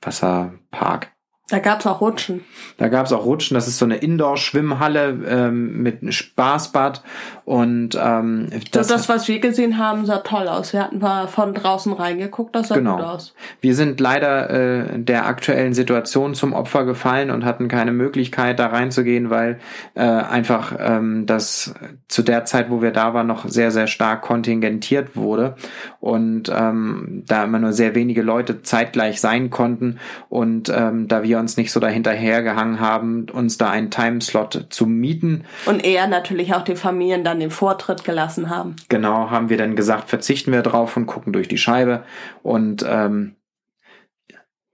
Wasserpark. 0.02 1.12
Da 1.48 1.60
gab's 1.60 1.86
auch 1.86 2.02
Rutschen. 2.02 2.44
Da 2.78 2.88
gab's 2.88 3.14
auch 3.14 3.24
Rutschen. 3.24 3.54
Das 3.54 3.68
ist 3.68 3.78
so 3.78 3.86
eine 3.86 3.98
Indoor-Schwimmhalle 3.98 5.10
ähm, 5.28 5.84
mit 5.84 6.02
einem 6.02 6.12
Spaßbad. 6.12 7.04
Und 7.44 7.96
ähm, 8.02 8.50
das, 8.72 8.88
das, 8.88 9.08
was 9.10 9.28
wir 9.28 9.40
gesehen 9.40 9.78
haben, 9.78 10.08
sah 10.08 10.18
toll 10.18 10.48
aus. 10.48 10.74
Wir 10.74 10.82
hatten 10.82 10.98
mal 10.98 11.28
von 11.28 11.54
draußen 11.54 11.94
reingeguckt, 11.94 12.56
das 12.56 12.70
sah 12.70 12.76
genau. 12.76 12.96
gut 12.96 13.06
aus. 13.06 13.36
Wir 13.62 13.76
sind 13.76 14.00
leider 14.00 14.50
äh, 14.50 15.00
der 15.00 15.28
aktuellen 15.28 15.76
Situation 15.76 16.34
zum 16.34 16.54
Opfer 16.54 16.84
gefallen 16.84 17.30
und 17.30 17.46
hatten 17.46 17.68
keine 17.68 17.92
Möglichkeit, 17.92 18.58
da 18.58 18.66
reinzugehen, 18.68 19.30
weil 19.30 19.60
äh, 19.94 20.02
einfach 20.02 20.74
ähm, 20.80 21.28
das 21.28 21.76
zu 22.08 22.24
der 22.24 22.46
Zeit, 22.46 22.72
wo 22.72 22.82
wir 22.82 22.92
da 22.92 23.14
waren, 23.14 23.28
noch 23.28 23.48
sehr, 23.48 23.70
sehr 23.70 23.86
stark 23.86 24.24
kontingentiert 24.24 25.16
wurde. 25.16 25.56
Und 26.00 26.52
ähm, 26.52 27.24
da 27.28 27.44
immer 27.44 27.60
nur 27.60 27.74
sehr 27.74 27.94
wenige 27.94 28.24
Leute 28.24 28.64
zeitgleich 28.64 29.22
sein 29.22 29.52
konnten. 29.52 30.00
Und 30.30 30.70
ähm, 30.76 31.08
da 31.08 31.22
wir 31.22 31.35
wir 31.36 31.40
uns 31.40 31.58
nicht 31.58 31.72
so 31.72 31.80
dahinterher 31.80 32.42
gehangen 32.42 32.80
haben, 32.80 33.28
uns 33.30 33.58
da 33.58 33.70
einen 33.70 33.92
Timeslot 33.92 34.68
zu 34.70 34.86
mieten. 34.86 35.46
Und 35.66 35.86
eher 35.86 36.08
natürlich 36.08 36.56
auch 36.56 36.64
die 36.64 36.76
Familien 36.76 37.24
dann 37.24 37.40
den 37.40 37.52
Vortritt 37.52 38.04
gelassen 38.04 38.50
haben. 38.50 38.76
Genau, 38.90 39.30
haben 39.30 39.50
wir 39.50 39.58
dann 39.58 39.76
gesagt, 39.76 40.10
verzichten 40.10 40.52
wir 40.52 40.62
drauf 40.62 40.96
und 40.98 41.06
gucken 41.06 41.34
durch 41.34 41.48
die 41.48 41.58
Scheibe. 41.58 42.04
Und 42.42 42.86
ähm, 42.88 43.36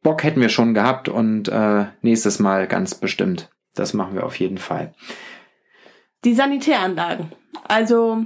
Bock 0.04 0.24
hätten 0.24 0.42
wir 0.42 0.50
schon 0.50 0.74
gehabt 0.74 1.10
und 1.10 1.50
äh, 1.50 1.86
nächstes 2.02 2.40
Mal 2.40 2.68
ganz 2.68 2.96
bestimmt. 2.96 3.50
Das 3.76 3.94
machen 3.94 4.16
wir 4.16 4.26
auf 4.26 4.40
jeden 4.40 4.58
Fall. 4.58 4.94
Die 6.24 6.34
Sanitäranlagen. 6.34 7.32
Also 7.68 8.26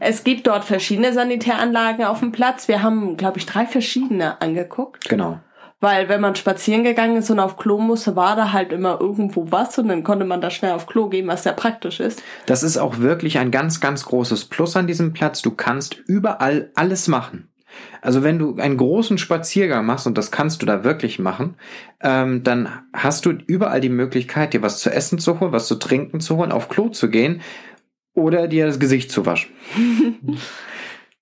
es 0.00 0.24
gibt 0.24 0.46
dort 0.46 0.64
verschiedene 0.64 1.12
Sanitäranlagen 1.12 2.04
auf 2.04 2.20
dem 2.20 2.32
Platz. 2.32 2.68
Wir 2.68 2.82
haben, 2.82 3.16
glaube 3.16 3.38
ich, 3.38 3.46
drei 3.46 3.66
verschiedene 3.66 4.40
angeguckt. 4.40 5.08
Genau. 5.08 5.40
Weil 5.82 6.08
wenn 6.08 6.20
man 6.20 6.36
spazieren 6.36 6.84
gegangen 6.84 7.16
ist 7.16 7.28
und 7.28 7.40
auf 7.40 7.56
Klo 7.56 7.76
musste, 7.78 8.14
war 8.14 8.36
da 8.36 8.52
halt 8.52 8.70
immer 8.70 9.00
irgendwo 9.00 9.50
was 9.50 9.76
und 9.78 9.88
dann 9.88 10.04
konnte 10.04 10.24
man 10.24 10.40
da 10.40 10.48
schnell 10.48 10.70
auf 10.70 10.86
Klo 10.86 11.08
gehen, 11.08 11.26
was 11.26 11.42
sehr 11.42 11.54
praktisch 11.54 11.98
ist. 11.98 12.22
Das 12.46 12.62
ist 12.62 12.78
auch 12.78 12.98
wirklich 12.98 13.38
ein 13.38 13.50
ganz, 13.50 13.80
ganz 13.80 14.04
großes 14.04 14.44
Plus 14.44 14.76
an 14.76 14.86
diesem 14.86 15.12
Platz. 15.12 15.42
Du 15.42 15.50
kannst 15.50 15.96
überall 16.06 16.70
alles 16.76 17.08
machen. 17.08 17.48
Also 18.00 18.22
wenn 18.22 18.38
du 18.38 18.54
einen 18.58 18.76
großen 18.76 19.18
Spaziergang 19.18 19.84
machst, 19.84 20.06
und 20.06 20.16
das 20.16 20.30
kannst 20.30 20.62
du 20.62 20.66
da 20.66 20.84
wirklich 20.84 21.18
machen, 21.18 21.56
ähm, 22.00 22.44
dann 22.44 22.68
hast 22.92 23.26
du 23.26 23.30
überall 23.30 23.80
die 23.80 23.88
Möglichkeit, 23.88 24.54
dir 24.54 24.62
was 24.62 24.78
zu 24.78 24.88
essen 24.88 25.18
zu 25.18 25.40
holen, 25.40 25.50
was 25.50 25.66
zu 25.66 25.74
trinken 25.74 26.20
zu 26.20 26.36
holen, 26.36 26.52
auf 26.52 26.68
Klo 26.68 26.90
zu 26.90 27.10
gehen 27.10 27.40
oder 28.14 28.46
dir 28.46 28.66
das 28.66 28.78
Gesicht 28.78 29.10
zu 29.10 29.26
waschen. 29.26 29.50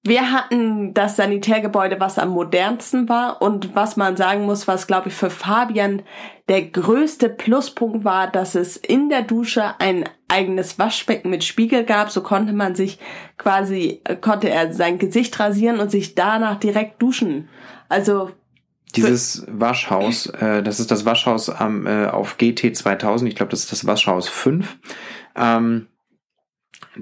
Wir 0.03 0.33
hatten 0.33 0.95
das 0.95 1.17
Sanitärgebäude, 1.17 2.01
was 2.01 2.19
am 2.19 2.31
modernsten 2.31 3.11
war 3.11 3.43
und 3.43 3.75
was 3.75 3.99
man 3.99 4.17
sagen 4.17 4.47
muss, 4.47 4.67
was 4.67 4.87
glaube 4.87 5.09
ich 5.09 5.15
für 5.15 5.29
Fabian 5.29 6.03
der 6.49 6.63
größte 6.63 7.29
Pluspunkt 7.29 8.03
war, 8.03 8.27
dass 8.27 8.55
es 8.55 8.79
in 8.79 9.11
der 9.11 9.23
Dusche 9.23 9.79
ein 9.79 10.09
eigenes 10.27 10.79
Waschbecken 10.79 11.29
mit 11.29 11.45
Spiegel 11.45 11.85
gab. 11.85 12.11
So 12.11 12.23
konnte 12.23 12.55
man 12.55 12.75
sich 12.75 12.99
quasi, 13.37 14.03
konnte 14.23 14.49
er 14.49 14.73
sein 14.73 14.99
Gesicht 14.99 15.39
rasieren 15.39 15.81
und 15.81 15.91
sich 15.91 16.15
danach 16.15 16.59
direkt 16.59 17.03
duschen. 17.03 17.51
Also 17.91 18.31
dieses 18.97 19.47
Waschhaus, 19.49 20.27
äh, 20.27 20.63
das 20.63 20.81
ist 20.81 20.91
das 20.91 21.05
Waschhaus 21.05 21.51
am, 21.51 21.87
äh, 21.87 22.07
auf 22.07 22.39
GT 22.39 22.75
2000, 22.75 23.29
ich 23.29 23.37
glaube, 23.37 23.51
das 23.51 23.61
ist 23.61 23.73
das 23.73 23.87
Waschhaus 23.87 24.29
5. 24.29 24.79
Ähm, 25.37 25.87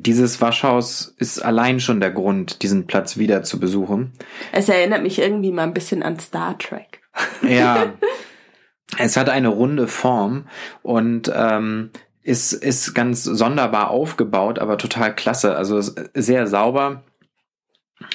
dieses 0.03 0.41
Waschhaus 0.41 1.15
ist 1.19 1.45
allein 1.45 1.81
schon 1.81 2.01
der 2.01 2.11
Grund, 2.11 2.63
diesen 2.63 2.87
Platz 2.87 3.17
wieder 3.17 3.43
zu 3.43 3.61
besuchen. 3.61 4.13
Es 4.53 4.69
erinnert 4.69 5.03
mich 5.03 5.19
irgendwie 5.19 5.53
mal 5.53 5.65
ein 5.65 5.75
bisschen 5.75 6.03
an 6.03 6.19
Star 6.19 6.59
Trek. 6.59 7.01
Ja. 7.43 7.95
es 8.99 9.17
hat 9.17 9.29
eine 9.29 9.49
runde 9.49 9.89
Form 9.89 10.47
und 10.83 11.31
ähm, 11.35 11.91
ist, 12.23 12.53
ist 12.53 12.95
ganz 12.95 13.25
sonderbar 13.25 13.91
aufgebaut, 13.91 14.59
aber 14.59 14.79
total 14.79 15.15
klasse. 15.15 15.57
Also 15.57 15.81
sehr 16.15 16.47
sauber 16.47 17.03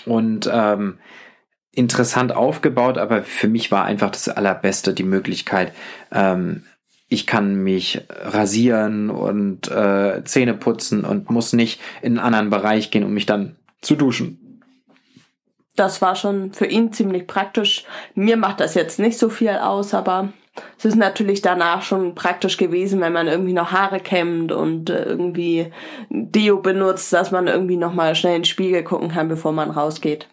und 0.06 0.50
ähm, 0.52 1.00
interessant 1.72 2.32
aufgebaut, 2.32 2.98
aber 2.98 3.24
für 3.24 3.48
mich 3.48 3.72
war 3.72 3.86
einfach 3.86 4.12
das 4.12 4.30
Allerbeste 4.30 4.94
die 4.94 5.04
Möglichkeit, 5.04 5.74
ähm, 6.12 6.64
ich 7.14 7.28
kann 7.28 7.56
mich 7.56 8.02
rasieren 8.10 9.10
und 9.10 9.70
äh, 9.70 10.24
Zähne 10.26 10.56
putzen 10.56 11.06
und 11.06 11.30
muss 11.30 11.54
nicht 11.54 11.80
in 12.02 12.18
einen 12.18 12.26
anderen 12.26 12.50
Bereich 12.50 12.90
gehen, 12.90 13.04
um 13.04 13.14
mich 13.14 13.28
dann 13.28 13.56
zu 13.82 13.96
duschen. 13.96 14.62
Das 15.76 16.02
war 16.02 16.16
schon 16.16 16.54
für 16.54 16.66
ihn 16.66 16.92
ziemlich 16.92 17.28
praktisch. 17.28 17.86
Mir 18.16 18.38
macht 18.38 18.60
das 18.60 18.74
jetzt 18.74 19.00
nicht 19.00 19.18
so 19.18 19.30
viel 19.30 19.50
aus, 19.50 19.94
aber 19.94 20.30
es 20.78 20.86
ist 20.86 20.96
natürlich 20.96 21.42
danach 21.42 21.82
schon 21.82 22.16
praktisch 22.16 22.58
gewesen, 22.58 23.02
wenn 23.02 23.14
man 23.14 23.28
irgendwie 23.28 23.54
noch 23.54 23.72
Haare 23.72 24.00
kämmt 24.00 24.52
und 24.52 24.90
äh, 24.90 25.04
irgendwie 25.04 25.72
Deo 26.10 26.58
benutzt, 26.58 27.14
dass 27.14 27.32
man 27.32 27.48
irgendwie 27.48 27.78
noch 27.78 27.94
mal 27.94 28.16
schnell 28.16 28.36
in 28.36 28.42
den 28.42 28.46
Spiegel 28.46 28.84
gucken 28.84 29.10
kann, 29.10 29.30
bevor 29.30 29.52
man 29.52 29.72
rausgeht. 29.72 30.28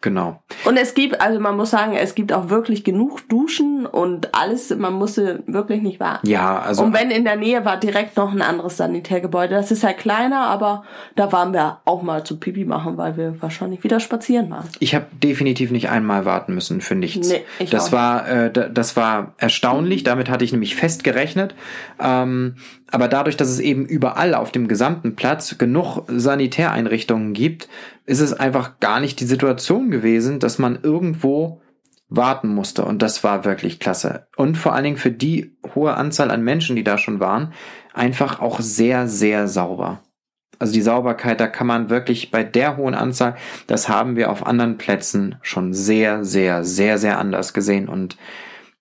Genau. 0.00 0.42
Und 0.64 0.76
es 0.76 0.94
gibt, 0.94 1.20
also 1.20 1.40
man 1.40 1.56
muss 1.56 1.70
sagen, 1.70 1.94
es 1.94 2.14
gibt 2.14 2.32
auch 2.32 2.48
wirklich 2.50 2.84
genug 2.84 3.28
Duschen 3.28 3.86
und 3.86 4.34
alles, 4.34 4.74
man 4.76 4.94
musste 4.94 5.42
wirklich 5.46 5.82
nicht 5.82 6.00
warten. 6.00 6.28
Ja, 6.28 6.58
also. 6.60 6.84
Und 6.84 6.92
wenn 6.92 7.10
in 7.10 7.24
der 7.24 7.36
Nähe 7.36 7.64
war 7.64 7.78
direkt 7.78 8.16
noch 8.16 8.32
ein 8.32 8.42
anderes 8.42 8.76
Sanitärgebäude. 8.76 9.54
Das 9.54 9.70
ist 9.70 9.82
ja 9.82 9.92
kleiner, 9.92 10.40
aber 10.40 10.84
da 11.16 11.32
waren 11.32 11.52
wir 11.52 11.78
auch 11.84 12.02
mal 12.02 12.24
zu 12.24 12.38
Pipi 12.38 12.64
machen, 12.64 12.96
weil 12.96 13.16
wir 13.16 13.40
wahrscheinlich 13.40 13.84
wieder 13.84 14.00
spazieren 14.00 14.50
waren. 14.50 14.68
Ich 14.80 14.94
habe 14.94 15.06
definitiv 15.22 15.70
nicht 15.70 15.88
einmal 15.88 16.24
warten 16.24 16.54
müssen 16.54 16.80
für 16.80 16.94
nichts. 16.94 17.28
Nee, 17.28 17.42
ich 17.58 17.70
das 17.70 17.88
auch 17.88 17.92
war, 17.92 18.28
äh, 18.28 18.50
das 18.50 18.96
war 18.96 19.34
erstaunlich. 19.38 20.02
Damit 20.04 20.28
hatte 20.28 20.44
ich 20.44 20.52
nämlich 20.52 20.76
fest 20.76 21.04
gerechnet. 21.04 21.54
Ähm, 22.00 22.56
aber 22.90 23.08
dadurch, 23.08 23.36
dass 23.36 23.48
es 23.48 23.60
eben 23.60 23.86
überall 23.86 24.34
auf 24.34 24.50
dem 24.50 24.66
gesamten 24.66 25.14
Platz 25.14 25.58
genug 25.58 26.02
Sanitäreinrichtungen 26.08 27.34
gibt, 27.34 27.68
ist 28.06 28.20
es 28.20 28.32
einfach 28.32 28.80
gar 28.80 28.98
nicht 28.98 29.20
die 29.20 29.24
Situation 29.24 29.90
gewesen, 29.90 30.40
dass 30.40 30.49
man 30.58 30.80
irgendwo 30.82 31.62
warten 32.08 32.48
musste. 32.48 32.84
Und 32.84 33.02
das 33.02 33.24
war 33.24 33.44
wirklich 33.44 33.80
klasse. 33.80 34.26
Und 34.36 34.56
vor 34.56 34.74
allen 34.74 34.84
Dingen 34.84 34.96
für 34.96 35.12
die 35.12 35.56
hohe 35.74 35.94
Anzahl 35.94 36.30
an 36.30 36.42
Menschen, 36.42 36.76
die 36.76 36.84
da 36.84 36.98
schon 36.98 37.20
waren, 37.20 37.52
einfach 37.94 38.40
auch 38.40 38.60
sehr, 38.60 39.06
sehr 39.06 39.48
sauber. 39.48 40.02
Also 40.58 40.74
die 40.74 40.82
Sauberkeit, 40.82 41.40
da 41.40 41.46
kann 41.46 41.66
man 41.66 41.88
wirklich 41.88 42.30
bei 42.30 42.44
der 42.44 42.76
hohen 42.76 42.94
Anzahl, 42.94 43.36
das 43.66 43.88
haben 43.88 44.16
wir 44.16 44.30
auf 44.30 44.46
anderen 44.46 44.76
Plätzen 44.76 45.36
schon 45.40 45.72
sehr, 45.72 46.22
sehr, 46.22 46.64
sehr, 46.64 46.98
sehr 46.98 47.18
anders 47.18 47.54
gesehen. 47.54 47.88
Und 47.88 48.18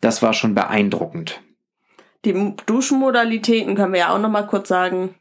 das 0.02 0.22
war 0.22 0.34
schon 0.34 0.56
beeindruckend. 0.56 1.42
Die 2.26 2.54
Duschenmodalitäten 2.66 3.76
können 3.76 3.94
wir 3.94 4.00
ja 4.02 4.14
auch 4.14 4.20
nochmal 4.20 4.48
kurz 4.48 4.68
sagen. 4.68 5.16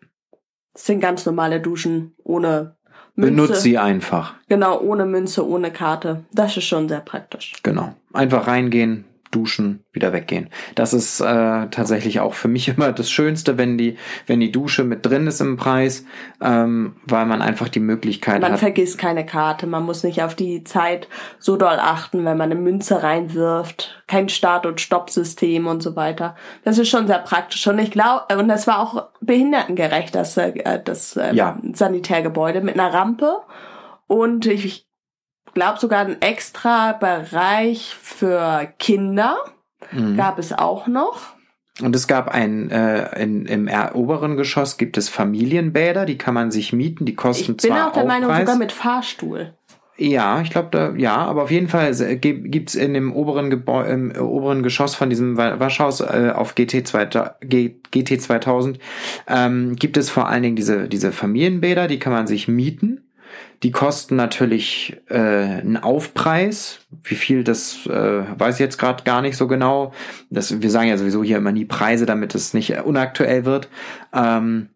Das 0.72 0.86
sind 0.86 1.00
ganz 1.00 1.24
normale 1.26 1.60
Duschen 1.60 2.16
ohne 2.24 2.76
Münze. 3.18 3.34
Benutzt 3.34 3.62
sie 3.62 3.76
einfach. 3.76 4.34
Genau, 4.48 4.80
ohne 4.80 5.04
Münze, 5.04 5.46
ohne 5.46 5.72
Karte. 5.72 6.24
Das 6.32 6.56
ist 6.56 6.64
schon 6.64 6.88
sehr 6.88 7.00
praktisch. 7.00 7.54
Genau. 7.64 7.94
Einfach 8.12 8.46
reingehen, 8.46 9.04
Duschen 9.30 9.84
wieder 9.92 10.12
weggehen. 10.12 10.48
Das 10.74 10.92
ist 10.92 11.20
äh, 11.20 11.24
tatsächlich 11.70 12.20
auch 12.20 12.34
für 12.34 12.48
mich 12.48 12.68
immer 12.76 12.92
das 12.92 13.10
Schönste, 13.10 13.58
wenn 13.58 13.78
die, 13.78 13.96
wenn 14.26 14.40
die 14.40 14.52
Dusche 14.52 14.84
mit 14.84 15.04
drin 15.04 15.26
ist 15.26 15.40
im 15.40 15.56
Preis, 15.56 16.04
ähm, 16.40 16.96
weil 17.04 17.26
man 17.26 17.42
einfach 17.42 17.68
die 17.68 17.80
Möglichkeit 17.80 18.40
Man 18.40 18.52
hat. 18.52 18.58
vergisst 18.60 18.98
keine 18.98 19.24
Karte, 19.26 19.66
man 19.66 19.84
muss 19.84 20.02
nicht 20.02 20.22
auf 20.22 20.34
die 20.34 20.64
Zeit 20.64 21.08
so 21.38 21.56
doll 21.56 21.78
achten, 21.78 22.24
wenn 22.24 22.36
man 22.36 22.50
eine 22.50 22.60
Münze 22.60 23.02
reinwirft, 23.02 24.02
kein 24.06 24.28
Start- 24.28 24.66
und 24.66 24.80
Stoppsystem 24.80 25.66
und 25.66 25.82
so 25.82 25.96
weiter. 25.96 26.34
Das 26.64 26.78
ist 26.78 26.88
schon 26.88 27.06
sehr 27.06 27.18
praktisch 27.18 27.66
und 27.66 27.78
ich 27.78 27.90
glaube, 27.90 28.36
und 28.36 28.48
das 28.48 28.66
war 28.66 28.80
auch 28.80 29.08
behindertengerecht, 29.20 30.14
das, 30.14 30.36
äh, 30.36 30.80
das 30.84 31.16
äh, 31.16 31.34
Ja. 31.34 31.58
Sanitärgebäude 31.72 32.60
mit 32.60 32.74
einer 32.78 32.92
Rampe 32.92 33.40
und 34.06 34.46
ich 34.46 34.87
glaube 35.58 35.78
sogar 35.78 36.00
einen 36.00 36.20
extra 36.22 36.92
Bereich 36.92 37.94
für 38.00 38.68
Kinder 38.78 39.36
Mhm. 39.92 40.16
gab 40.16 40.38
es 40.38 40.52
auch 40.52 40.86
noch. 40.86 41.20
Und 41.80 41.94
es 41.94 42.08
gab 42.08 42.28
ein, 42.28 42.70
äh, 42.70 43.22
in, 43.22 43.46
im 43.46 43.68
er- 43.68 43.94
oberen 43.94 44.36
Geschoss 44.36 44.76
gibt 44.76 44.96
es 44.98 45.08
Familienbäder, 45.08 46.04
die 46.04 46.18
kann 46.18 46.34
man 46.34 46.50
sich 46.50 46.72
mieten, 46.72 47.04
die 47.06 47.12
Ich 47.12 47.16
kosten 47.16 47.56
bin 47.56 47.58
zwar 47.70 47.88
auch 47.88 47.92
der 47.92 48.04
Meinung, 48.04 48.28
Aufpreis. 48.30 48.46
sogar 48.46 48.58
mit 48.58 48.72
Fahrstuhl. 48.72 49.54
Ja, 49.96 50.40
ich 50.42 50.50
glaube, 50.50 50.68
da, 50.72 50.92
ja, 50.96 51.16
aber 51.16 51.42
auf 51.44 51.50
jeden 51.50 51.68
Fall 51.68 51.90
äh, 52.00 52.16
gi- 52.16 52.42
gibt's 52.48 52.74
in 52.74 52.94
dem 52.94 53.12
oberen 53.12 53.50
Gebäu 53.50 53.84
im 53.84 54.10
äh, 54.12 54.18
oberen 54.18 54.62
Geschoss 54.62 54.94
von 54.96 55.10
diesem 55.10 55.36
Wa- 55.36 55.58
Waschhaus 55.60 56.00
äh, 56.00 56.32
auf 56.34 56.54
GT, 56.56 56.86
2000, 56.86 57.34
G, 57.42 57.76
GT 57.92 58.20
2000 58.20 58.78
ähm, 59.28 59.74
gibt 59.76 59.96
es 59.96 60.10
vor 60.10 60.28
allen 60.28 60.42
Dingen 60.42 60.56
diese, 60.56 60.88
diese 60.88 61.12
Familienbäder, 61.12 61.86
die 61.88 61.98
kann 62.00 62.12
man 62.12 62.26
sich 62.26 62.46
mieten. 62.48 63.07
Die 63.62 63.70
kosten 63.70 64.16
natürlich 64.16 65.00
äh, 65.08 65.16
einen 65.16 65.76
Aufpreis. 65.76 66.86
Wie 67.02 67.16
viel, 67.16 67.44
das 67.44 67.86
äh, 67.86 68.22
weiß 68.38 68.56
ich 68.56 68.60
jetzt 68.60 68.78
gerade 68.78 69.04
gar 69.04 69.20
nicht 69.20 69.36
so 69.36 69.48
genau. 69.48 69.92
Das, 70.30 70.60
wir 70.62 70.70
sagen 70.70 70.88
ja 70.88 70.96
sowieso 70.96 71.24
hier 71.24 71.38
immer 71.38 71.52
nie 71.52 71.64
Preise, 71.64 72.06
damit 72.06 72.34
es 72.34 72.54
nicht 72.54 72.70
äh, 72.70 72.82
unaktuell 72.82 73.44
wird. 73.44 73.68
Ähm, 74.12 74.70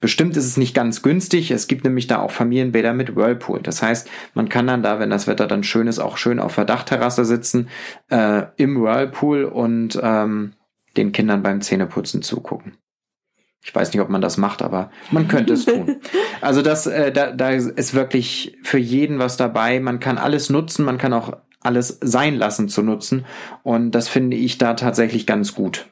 Bestimmt 0.00 0.34
ist 0.38 0.46
es 0.46 0.56
nicht 0.56 0.74
ganz 0.74 1.02
günstig. 1.02 1.50
Es 1.50 1.68
gibt 1.68 1.84
nämlich 1.84 2.06
da 2.06 2.20
auch 2.20 2.30
Familienbäder 2.30 2.94
mit 2.94 3.14
Whirlpool. 3.16 3.60
Das 3.60 3.82
heißt, 3.82 4.08
man 4.32 4.48
kann 4.48 4.66
dann 4.66 4.82
da, 4.82 4.98
wenn 4.98 5.10
das 5.10 5.26
Wetter 5.26 5.46
dann 5.46 5.62
schön 5.62 5.86
ist, 5.86 5.98
auch 5.98 6.16
schön 6.16 6.40
auf 6.40 6.54
der 6.54 6.64
Dachterrasse 6.64 7.26
sitzen, 7.26 7.68
äh, 8.08 8.44
im 8.56 8.80
Whirlpool 8.80 9.44
und 9.44 10.00
ähm, 10.02 10.54
den 10.96 11.12
Kindern 11.12 11.42
beim 11.42 11.60
Zähneputzen 11.60 12.22
zugucken. 12.22 12.79
Ich 13.62 13.74
weiß 13.74 13.92
nicht, 13.92 14.00
ob 14.00 14.08
man 14.08 14.22
das 14.22 14.38
macht, 14.38 14.62
aber 14.62 14.90
man 15.10 15.28
könnte 15.28 15.52
es 15.52 15.66
tun. 15.66 16.00
Also 16.40 16.62
das, 16.62 16.86
äh, 16.86 17.12
da, 17.12 17.32
da 17.32 17.50
ist 17.50 17.92
wirklich 17.92 18.56
für 18.62 18.78
jeden 18.78 19.18
was 19.18 19.36
dabei. 19.36 19.78
Man 19.78 20.00
kann 20.00 20.16
alles 20.16 20.48
nutzen, 20.48 20.86
man 20.86 20.96
kann 20.96 21.12
auch 21.12 21.34
alles 21.62 21.98
sein 22.00 22.36
lassen 22.36 22.70
zu 22.70 22.82
nutzen. 22.82 23.26
Und 23.62 23.90
das 23.90 24.08
finde 24.08 24.38
ich 24.38 24.56
da 24.56 24.72
tatsächlich 24.72 25.26
ganz 25.26 25.54
gut. 25.54 25.90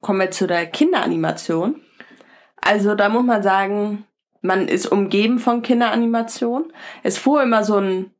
Kommen 0.00 0.20
wir 0.20 0.30
zu 0.30 0.46
der 0.46 0.66
Kinderanimation. 0.66 1.82
Also 2.60 2.94
da 2.94 3.10
muss 3.10 3.24
man 3.24 3.42
sagen, 3.42 4.04
man 4.40 4.68
ist 4.68 4.86
umgeben 4.86 5.38
von 5.38 5.62
Kinderanimation. 5.62 6.72
Es 7.02 7.18
fuhr 7.18 7.42
immer 7.42 7.64
so 7.64 7.76
ein, 7.76 8.10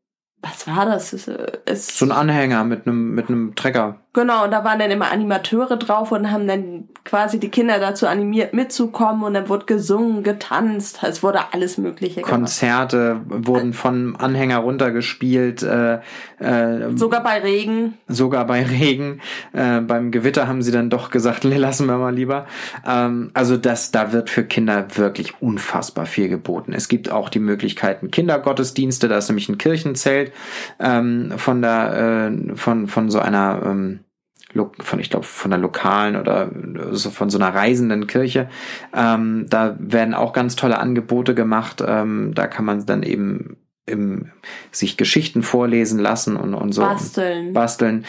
was 0.43 0.67
war 0.67 0.85
das? 0.87 1.12
Es, 1.12 1.29
äh, 1.29 1.59
So 1.75 2.05
ein 2.05 2.12
Anhänger 2.12 2.64
mit 2.64 2.87
einem 2.87 3.14
mit 3.14 3.29
einem 3.29 3.55
Trecker. 3.55 4.01
Genau, 4.12 4.44
und 4.44 4.51
da 4.51 4.64
waren 4.64 4.79
dann 4.79 4.90
immer 4.90 5.11
Animateure 5.11 5.77
drauf 5.77 6.12
und 6.12 6.31
haben 6.31 6.47
dann 6.47 6.88
quasi 7.05 7.40
die 7.40 7.49
Kinder 7.49 7.79
dazu 7.79 8.07
animiert 8.07 8.53
mitzukommen 8.55 9.23
und 9.23 9.35
dann 9.35 9.49
wurde 9.49 9.66
gesungen, 9.66 10.23
getanzt, 10.23 11.01
es 11.03 11.23
wurde 11.23 11.40
alles 11.53 11.79
Mögliche 11.79 12.16
gemacht. 12.16 12.31
Konzerte 12.31 13.21
wurden 13.27 13.73
von 13.73 14.16
Anhänger 14.16 14.59
runtergespielt, 14.59 15.62
äh, 15.62 16.01
äh, 16.38 16.97
Sogar 16.97 17.23
bei 17.23 17.38
Regen. 17.38 17.94
sogar 18.09 18.47
bei 18.47 18.62
Regen. 18.62 19.21
Äh, 19.53 19.81
beim 19.81 20.11
Gewitter 20.11 20.49
haben 20.49 20.62
sie 20.62 20.73
dann 20.73 20.90
doch 20.90 21.11
gesagt, 21.11 21.44
nee, 21.44 21.57
lassen 21.57 21.87
wir 21.87 21.97
mal 21.97 22.14
lieber. 22.14 22.47
Ähm, 22.87 23.31
also 23.35 23.57
das, 23.57 23.90
da 23.90 24.12
wird 24.12 24.31
für 24.31 24.44
Kinder 24.44 24.87
wirklich 24.97 25.40
unfassbar 25.40 26.07
viel 26.07 26.29
geboten. 26.29 26.73
Es 26.73 26.88
gibt 26.88 27.11
auch 27.11 27.29
die 27.29 27.40
Möglichkeiten 27.40 28.11
Kindergottesdienste, 28.11 29.09
da 29.09 29.18
ist 29.18 29.29
nämlich 29.29 29.49
ein 29.49 29.59
Kirchenzelt 29.59 30.33
ähm, 30.79 31.33
von 31.37 31.62
der 31.62 32.31
äh, 32.31 32.57
von 32.57 32.87
von 32.88 33.11
so 33.11 33.18
einer 33.18 33.62
ähm, 33.64 34.01
von 34.80 34.98
ich 34.98 35.11
glaube 35.11 35.26
von 35.26 35.50
der 35.50 35.61
lokalen 35.61 36.16
oder 36.16 36.50
so 36.92 37.11
von 37.11 37.30
so 37.30 37.38
einer 37.38 37.54
reisenden 37.54 38.06
Kirche. 38.06 38.48
Ähm, 38.94 39.46
da 39.48 39.76
werden 39.78 40.14
auch 40.14 40.32
ganz 40.32 40.56
tolle 40.56 40.78
Angebote 40.78 41.34
gemacht. 41.34 41.82
Ähm, 41.87 42.32
da 42.34 42.46
kann 42.46 42.64
man 42.64 42.87
dann 42.87 43.02
eben 43.02 43.58
im, 43.87 44.32
sich 44.70 44.96
Geschichten 44.96 45.42
vorlesen 45.42 45.98
lassen 45.98 46.37
und, 46.37 46.54
und 46.54 46.72
so 46.72 46.82
Basteln. 46.82 47.52
basteln. 47.52 48.04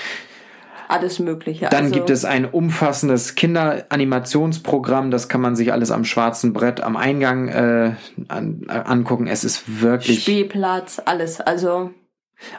Alles 0.87 1.19
Mögliche. 1.19 1.67
Dann 1.69 1.85
also, 1.85 1.95
gibt 1.95 2.09
es 2.09 2.25
ein 2.25 2.45
umfassendes 2.45 3.35
Kinderanimationsprogramm, 3.35 5.11
das 5.11 5.29
kann 5.29 5.39
man 5.39 5.55
sich 5.55 5.71
alles 5.71 5.91
am 5.91 6.03
schwarzen 6.03 6.51
Brett 6.51 6.81
am 6.81 6.97
Eingang 6.97 7.47
äh, 7.47 7.91
an, 8.27 8.65
angucken. 8.67 9.27
Es 9.27 9.43
ist 9.43 9.81
wirklich. 9.81 10.23
Spielplatz, 10.23 10.99
alles. 11.05 11.41
Also 11.41 11.91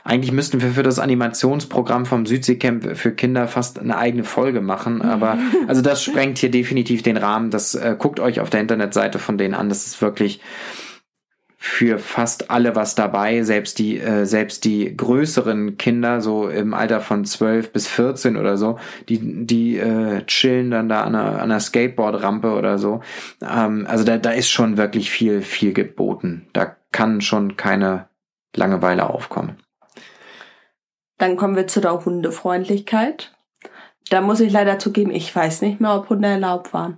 Eigentlich 0.04 0.32
müssten 0.32 0.60
wir 0.60 0.70
für 0.70 0.82
das 0.82 0.98
Animationsprogramm 0.98 2.06
vom 2.06 2.26
Südseecamp 2.26 2.96
für 2.96 3.12
Kinder 3.12 3.48
fast 3.48 3.78
eine 3.78 3.96
eigene 3.96 4.24
Folge 4.24 4.60
machen, 4.60 5.02
aber 5.02 5.38
also 5.68 5.82
das 5.82 6.02
sprengt 6.02 6.38
hier 6.38 6.50
definitiv 6.50 7.02
den 7.02 7.16
Rahmen. 7.16 7.50
Das 7.50 7.74
äh, 7.74 7.96
guckt 7.98 8.20
euch 8.20 8.40
auf 8.40 8.50
der 8.50 8.60
Internetseite 8.60 9.18
von 9.18 9.38
denen 9.38 9.54
an. 9.54 9.68
Das 9.68 9.86
ist 9.86 10.02
wirklich 10.02 10.40
für 11.62 11.98
fast 11.98 12.50
alle 12.50 12.74
was 12.74 12.94
dabei. 12.94 13.42
Selbst 13.42 13.78
die 13.78 13.98
äh, 13.98 14.24
selbst 14.24 14.64
die 14.64 14.96
größeren 14.96 15.76
Kinder 15.76 16.22
so 16.22 16.48
im 16.48 16.72
Alter 16.72 17.02
von 17.02 17.26
12 17.26 17.72
bis 17.72 17.86
14 17.86 18.38
oder 18.38 18.56
so, 18.56 18.78
die 19.10 19.46
die 19.46 19.76
äh, 19.76 20.24
chillen 20.24 20.70
dann 20.70 20.88
da 20.88 21.02
an 21.02 21.14
einer, 21.14 21.32
an 21.32 21.40
einer 21.40 21.60
Skateboard-Rampe 21.60 22.54
oder 22.54 22.78
so. 22.78 23.02
Ähm, 23.42 23.86
also 23.86 24.04
da 24.04 24.16
da 24.16 24.30
ist 24.30 24.48
schon 24.48 24.78
wirklich 24.78 25.10
viel 25.10 25.42
viel 25.42 25.74
geboten. 25.74 26.46
Da 26.54 26.76
kann 26.92 27.20
schon 27.20 27.58
keine 27.58 28.08
Langeweile 28.56 29.10
aufkommen. 29.10 29.58
Dann 31.20 31.36
kommen 31.36 31.54
wir 31.54 31.66
zu 31.68 31.80
der 31.80 32.04
Hundefreundlichkeit. 32.04 33.32
Da 34.08 34.20
muss 34.22 34.40
ich 34.40 34.52
leider 34.52 34.78
zugeben, 34.78 35.10
ich 35.12 35.34
weiß 35.34 35.62
nicht 35.62 35.80
mehr, 35.80 35.94
ob 35.94 36.08
Hunde 36.08 36.26
erlaubt 36.28 36.72
waren. 36.72 36.96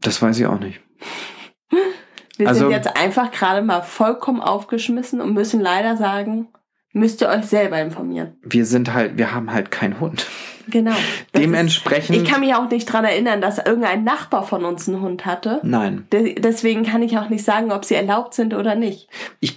Das 0.00 0.22
weiß 0.22 0.38
ich 0.38 0.46
auch 0.46 0.58
nicht. 0.60 0.80
Wir 2.38 2.46
Also- 2.46 2.60
sind 2.60 2.70
jetzt 2.70 2.96
einfach 2.96 3.32
gerade 3.32 3.62
mal 3.62 3.82
vollkommen 3.82 4.40
aufgeschmissen 4.40 5.20
und 5.20 5.34
müssen 5.34 5.60
leider 5.60 5.96
sagen, 5.96 6.46
müsst 6.92 7.20
ihr 7.20 7.28
euch 7.28 7.46
selber 7.46 7.80
informieren. 7.80 8.36
Wir 8.42 8.64
sind 8.64 8.94
halt, 8.94 9.18
wir 9.18 9.34
haben 9.34 9.52
halt 9.52 9.72
keinen 9.72 9.98
Hund. 9.98 10.26
Genau. 10.68 10.94
Dementsprechend. 11.36 12.14
Ist, 12.16 12.22
ich 12.22 12.28
kann 12.30 12.40
mich 12.40 12.54
auch 12.54 12.70
nicht 12.70 12.86
dran 12.86 13.04
erinnern, 13.04 13.40
dass 13.40 13.58
irgendein 13.58 14.04
Nachbar 14.04 14.44
von 14.44 14.64
uns 14.64 14.88
einen 14.88 15.00
Hund 15.00 15.26
hatte. 15.26 15.58
nein. 15.64 16.06
De 16.12 16.36
deswegen 16.36 16.84
kann 16.84 17.02
ich 17.02 17.18
auch 17.18 17.28
nicht 17.28 17.44
sagen, 17.44 17.72
ob 17.72 17.84
sie 17.84 17.96
erlaubt 17.96 18.34
sind 18.34 18.54
oder 18.54 18.76
nicht. 18.76 19.08
Ich 19.40 19.56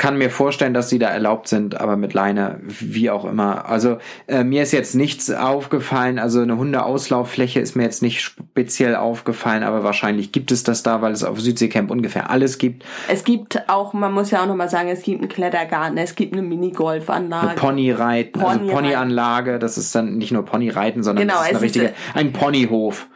kann 0.00 0.16
mir 0.16 0.30
vorstellen, 0.30 0.72
dass 0.72 0.88
sie 0.88 0.98
da 0.98 1.08
erlaubt 1.08 1.46
sind, 1.46 1.78
aber 1.78 1.98
mit 1.98 2.14
Leine, 2.14 2.58
wie 2.62 3.10
auch 3.10 3.26
immer. 3.26 3.68
Also 3.68 3.98
äh, 4.28 4.44
mir 4.44 4.62
ist 4.62 4.72
jetzt 4.72 4.94
nichts 4.94 5.30
aufgefallen, 5.30 6.18
also 6.18 6.40
eine 6.40 6.56
Hundeauslauffläche 6.56 7.60
ist 7.60 7.76
mir 7.76 7.82
jetzt 7.82 8.00
nicht 8.00 8.22
speziell 8.22 8.96
aufgefallen, 8.96 9.62
aber 9.62 9.84
wahrscheinlich 9.84 10.32
gibt 10.32 10.52
es 10.52 10.64
das 10.64 10.82
da, 10.82 11.02
weil 11.02 11.12
es 11.12 11.22
auf 11.22 11.38
Südseecamp 11.38 11.90
ungefähr 11.90 12.30
alles 12.30 12.56
gibt. 12.56 12.82
Es 13.08 13.24
gibt 13.24 13.68
auch, 13.68 13.92
man 13.92 14.14
muss 14.14 14.30
ja 14.30 14.42
auch 14.42 14.46
nochmal 14.46 14.70
sagen, 14.70 14.88
es 14.88 15.02
gibt 15.02 15.20
einen 15.20 15.28
Klettergarten, 15.28 15.98
es 15.98 16.14
gibt 16.14 16.32
eine 16.32 16.40
Minigolfanlage. 16.40 17.56
Ponyreiten, 17.56 18.40
also 18.40 18.58
Ponyreiten. 18.58 18.74
Ponyanlage, 18.74 19.58
das 19.58 19.76
ist 19.76 19.94
dann 19.94 20.16
nicht 20.16 20.32
nur 20.32 20.46
Ponyreiten, 20.46 21.02
sondern 21.02 21.28
Genau, 21.28 21.40
das 21.40 21.50
ist 21.50 21.56
eine 21.56 21.66
es 21.66 21.76
ist, 21.76 21.82
richtige, 21.82 21.94
ein 22.14 22.32
Ponyhof. 22.32 23.06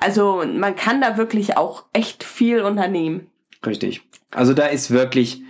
Also 0.00 0.42
man 0.58 0.74
kann 0.74 1.00
da 1.00 1.16
wirklich 1.16 1.56
auch 1.56 1.84
echt 1.92 2.24
viel 2.24 2.62
unternehmen. 2.62 3.28
Richtig. 3.64 4.02
Also 4.32 4.54
da 4.54 4.66
ist 4.66 4.90
wirklich, 4.90 5.42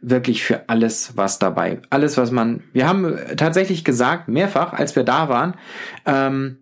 wirklich 0.00 0.44
für 0.44 0.68
alles 0.68 1.16
was 1.16 1.38
dabei. 1.38 1.80
Alles, 1.90 2.16
was 2.16 2.30
man, 2.30 2.62
wir 2.72 2.88
haben 2.88 3.18
tatsächlich 3.36 3.84
gesagt, 3.84 4.28
mehrfach, 4.28 4.72
als 4.72 4.96
wir 4.96 5.04
da 5.04 5.28
waren, 5.28 5.54
ähm, 6.06 6.58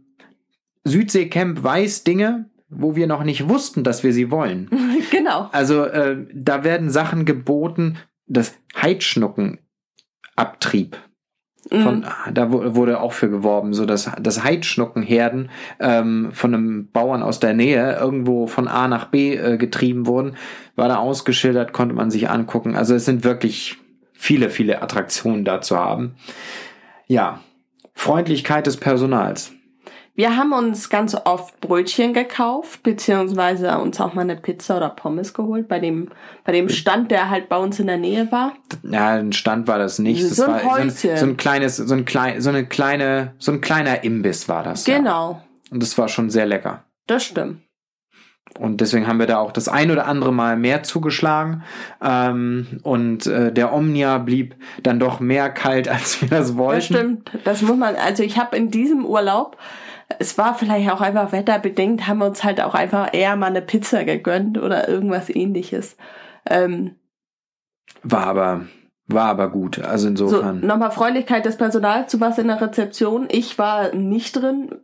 Südseecamp 0.84 1.62
weiß 1.62 2.04
Dinge, 2.04 2.50
wo 2.68 2.96
wir 2.96 3.06
noch 3.06 3.24
nicht 3.24 3.48
wussten, 3.48 3.84
dass 3.84 4.02
wir 4.02 4.12
sie 4.12 4.30
wollen. 4.30 4.68
genau. 5.10 5.48
Also 5.52 5.84
äh, 5.84 6.26
da 6.32 6.64
werden 6.64 6.90
Sachen 6.90 7.24
geboten, 7.24 7.96
das 8.26 8.54
Heidschnuckenabtrieb. 8.80 10.96
Von, 11.68 11.98
Mhm. 12.00 12.04
Da 12.32 12.52
wu- 12.52 12.74
wurde 12.76 13.00
auch 13.00 13.12
für 13.12 13.28
geworben, 13.28 13.74
so 13.74 13.86
dass 13.86 14.08
das 14.20 14.44
Heidschnuckenherden 14.44 15.50
ähm, 15.80 16.28
von 16.32 16.54
einem 16.54 16.88
Bauern 16.92 17.22
aus 17.24 17.40
der 17.40 17.54
Nähe 17.54 17.96
irgendwo 17.98 18.46
von 18.46 18.68
A 18.68 18.86
nach 18.86 19.06
B 19.06 19.34
äh, 19.34 19.56
getrieben 19.56 20.06
wurden, 20.06 20.36
war 20.76 20.86
da 20.88 20.96
ausgeschildert, 20.98 21.72
konnte 21.72 21.94
man 21.94 22.10
sich 22.12 22.30
angucken. 22.30 22.76
Also 22.76 22.94
es 22.94 23.04
sind 23.04 23.24
wirklich 23.24 23.76
viele, 24.12 24.48
viele 24.48 24.80
Attraktionen 24.80 25.44
da 25.44 25.60
zu 25.60 25.76
haben. 25.76 26.14
Ja, 27.08 27.40
Freundlichkeit 27.94 28.66
des 28.66 28.76
Personals. 28.76 29.52
Wir 30.16 30.34
haben 30.36 30.54
uns 30.54 30.88
ganz 30.88 31.14
oft 31.14 31.60
Brötchen 31.60 32.14
gekauft, 32.14 32.82
beziehungsweise 32.82 33.78
uns 33.78 34.00
auch 34.00 34.14
mal 34.14 34.22
eine 34.22 34.36
Pizza 34.36 34.78
oder 34.78 34.88
Pommes 34.88 35.34
geholt, 35.34 35.68
bei 35.68 35.78
dem, 35.78 36.08
bei 36.44 36.52
dem 36.52 36.70
Stand, 36.70 37.10
der 37.10 37.28
halt 37.28 37.50
bei 37.50 37.58
uns 37.58 37.78
in 37.78 37.86
der 37.86 37.98
Nähe 37.98 38.32
war. 38.32 38.54
Ja, 38.82 39.10
ein 39.10 39.34
Stand 39.34 39.68
war 39.68 39.78
das 39.78 39.98
nicht. 39.98 40.24
Das 40.24 40.36
So 40.36 40.44
ein 40.44 40.52
war 40.52 40.60
so 40.60 40.68
ein, 40.70 40.90
so 40.90 41.26
ein 41.26 41.36
kleines, 41.36 41.76
so 41.76 41.94
ein 41.94 42.06
klein, 42.06 42.40
so 42.40 42.48
eine 42.48 42.64
kleine, 42.66 43.34
so 43.38 43.52
ein 43.52 43.60
kleiner 43.60 44.04
Imbiss 44.04 44.48
war 44.48 44.62
das. 44.62 44.86
Ja. 44.86 44.96
Genau, 44.96 45.42
Und 45.70 45.82
das 45.82 45.96
war 45.98 46.08
schon 46.08 46.30
sehr 46.30 46.46
lecker. 46.46 46.84
das 47.06 47.22
stimmt. 47.24 47.60
Und 48.58 48.80
deswegen 48.80 49.06
haben 49.06 49.18
wir 49.18 49.26
da 49.26 49.38
auch 49.38 49.52
das 49.52 49.68
ein 49.68 49.90
oder 49.90 50.06
andere 50.06 50.32
Mal 50.32 50.56
mehr 50.56 50.82
zugeschlagen. 50.82 51.62
Ähm, 52.02 52.80
und 52.84 53.26
äh, 53.26 53.52
der 53.52 53.74
Omnia 53.74 54.16
blieb 54.16 54.54
dann 54.82 54.98
doch 54.98 55.20
mehr 55.20 55.50
kalt, 55.50 55.88
als 55.90 56.22
wir 56.22 56.28
das 56.28 56.56
wollten. 56.56 56.76
Das 56.78 56.86
stimmt. 56.86 57.30
Das 57.44 57.60
muss 57.60 57.76
man, 57.76 57.96
also 57.96 58.22
ich 58.22 58.38
habe 58.38 58.56
in 58.56 58.70
diesem 58.70 59.04
Urlaub, 59.04 59.58
es 60.18 60.38
war 60.38 60.54
vielleicht 60.54 60.90
auch 60.90 61.00
einfach 61.00 61.32
wetterbedingt, 61.32 62.06
haben 62.06 62.18
wir 62.18 62.26
uns 62.26 62.44
halt 62.44 62.60
auch 62.60 62.74
einfach 62.74 63.12
eher 63.12 63.36
mal 63.36 63.46
eine 63.46 63.62
Pizza 63.62 64.04
gegönnt 64.04 64.58
oder 64.58 64.88
irgendwas 64.88 65.28
ähnliches. 65.28 65.96
Ähm, 66.48 66.94
War 68.02 68.26
aber, 68.26 68.66
war 69.08 69.26
aber 69.26 69.50
gut. 69.50 69.80
Also 69.80 70.04
so, 70.14 70.26
insofern. 70.26 70.64
nochmal 70.64 70.92
Freundlichkeit 70.92 71.44
des 71.44 71.56
Personals 71.56 72.10
zu 72.10 72.20
was 72.20 72.38
in 72.38 72.48
der 72.48 72.60
Rezeption. 72.60 73.26
Ich 73.30 73.58
war 73.58 73.94
nicht 73.94 74.36
drin. 74.36 74.76